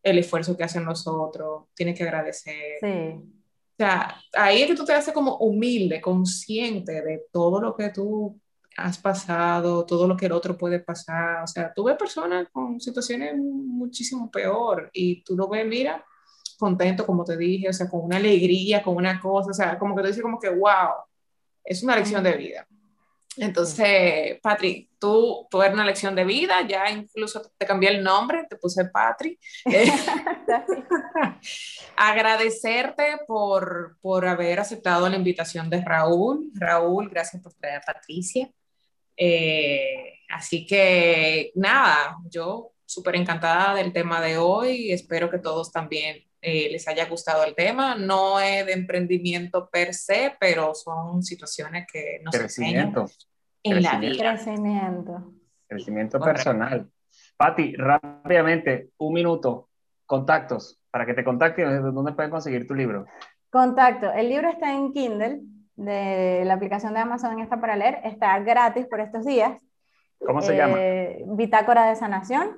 [0.00, 2.78] el esfuerzo que hacen nosotros, tienes que agradecer.
[2.80, 3.34] Sí.
[3.74, 7.90] O sea, ahí es que tú te haces como humilde, consciente de todo lo que
[7.90, 8.40] tú
[8.76, 11.42] has pasado, todo lo que el otro puede pasar.
[11.42, 16.04] O sea, tú ves personas con situaciones muchísimo peor y tú lo ves, mira,
[16.56, 19.96] contento, como te dije, o sea, con una alegría, con una cosa, o sea, como
[19.96, 20.90] que tú dices como que, wow,
[21.64, 22.68] es una lección de vida.
[23.36, 28.56] Entonces, Patri, tú, eres una lección de vida, ya incluso te cambié el nombre, te
[28.56, 29.38] puse Patri.
[31.96, 36.50] agradecerte por, por haber aceptado la invitación de Raúl.
[36.54, 38.50] Raúl, gracias por traer a Patricia.
[39.16, 44.92] Eh, así que nada, yo súper encantada del tema de hoy.
[44.92, 47.94] Espero que todos también eh, les haya gustado el tema.
[47.94, 53.06] No es de emprendimiento per se, pero son situaciones que nos crecimiento,
[53.62, 53.92] enseñan en crecimiento.
[53.92, 54.34] la vida.
[54.34, 55.32] Crecimiento.
[55.66, 56.90] Crecimiento personal.
[57.38, 59.70] Pati, rápidamente, un minuto,
[60.04, 63.06] contactos, para que te contacten, ¿dónde pueden conseguir tu libro?
[63.48, 65.40] Contacto, el libro está en Kindle,
[65.76, 69.58] de la aplicación de Amazon está para leer, está gratis por estos días.
[70.18, 71.34] ¿Cómo se eh, llama?
[71.36, 72.56] Bitácora de Sanación.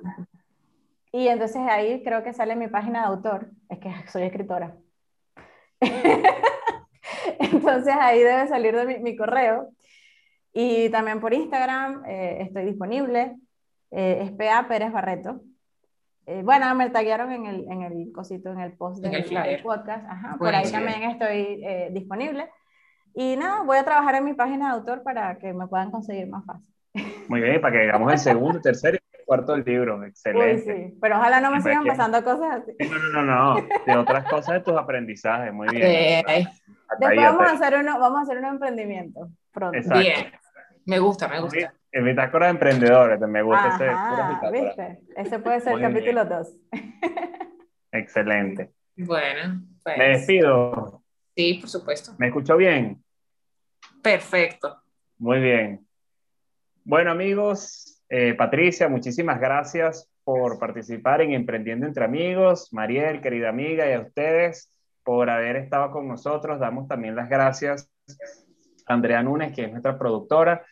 [1.11, 4.75] Y entonces ahí creo que sale mi página de autor, es que soy escritora.
[7.39, 9.69] entonces ahí debe salir de mi, mi correo.
[10.53, 13.35] Y también por Instagram eh, estoy disponible,
[13.91, 15.41] eh, es PA Pérez Barreto.
[16.27, 20.05] Eh, bueno, me taguearon en el, en el cosito, en el post del, del podcast.
[20.09, 22.49] Ajá, por ahí también estoy eh, disponible.
[23.13, 26.27] Y nada, voy a trabajar en mi página de autor para que me puedan conseguir
[26.27, 26.73] más fácil.
[27.29, 30.71] Muy bien, para que hagamos el segundo, tercero y cuarto libro, excelente.
[30.71, 32.71] Uy, sí, pero ojalá no me sigan pasando cosas así.
[32.89, 36.23] No, no, no, no, de otras cosas de tus aprendizajes, muy bien.
[36.99, 39.77] Después vamos a, hacer uno, vamos a hacer un emprendimiento pronto.
[39.77, 39.99] Exacto.
[39.99, 40.31] Bien,
[40.85, 41.73] me gusta, me gusta.
[41.91, 44.51] En bitácora de emprendedores, me gusta Ajá, ese.
[44.51, 44.99] ¿viste?
[45.17, 46.47] Ese puede ser el capítulo 2.
[47.91, 48.71] Excelente.
[48.95, 49.97] Bueno, pues.
[49.97, 51.03] Me despido.
[51.35, 52.13] Sí, por supuesto.
[52.17, 53.03] ¿Me escuchó bien?
[54.01, 54.81] Perfecto.
[55.17, 55.85] Muy bien.
[56.83, 62.71] Bueno, amigos, eh, Patricia, muchísimas gracias por participar en Emprendiendo entre Amigos.
[62.71, 64.71] Mariel, querida amiga, y a ustedes
[65.03, 66.59] por haber estado con nosotros.
[66.59, 67.89] Damos también las gracias
[68.85, 70.65] a Andrea Núñez, que es nuestra productora.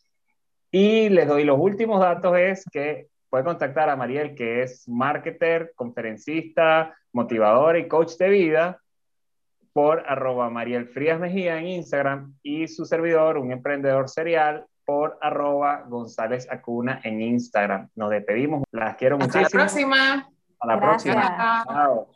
[0.71, 5.71] Y les doy los últimos datos, es que puede contactar a Mariel, que es marketer,
[5.75, 8.81] conferencista, motivadora y coach de vida,
[9.75, 15.83] por arroba Mariel Frías Mejía en Instagram y su servidor, un emprendedor serial, por arroba
[15.87, 17.89] González Acuna en Instagram.
[17.95, 18.63] Nos despedimos.
[18.71, 19.45] Las quiero muchísimo.
[19.45, 20.29] Hasta la próxima.
[20.59, 21.63] Hasta la próxima.
[21.67, 22.09] Chao.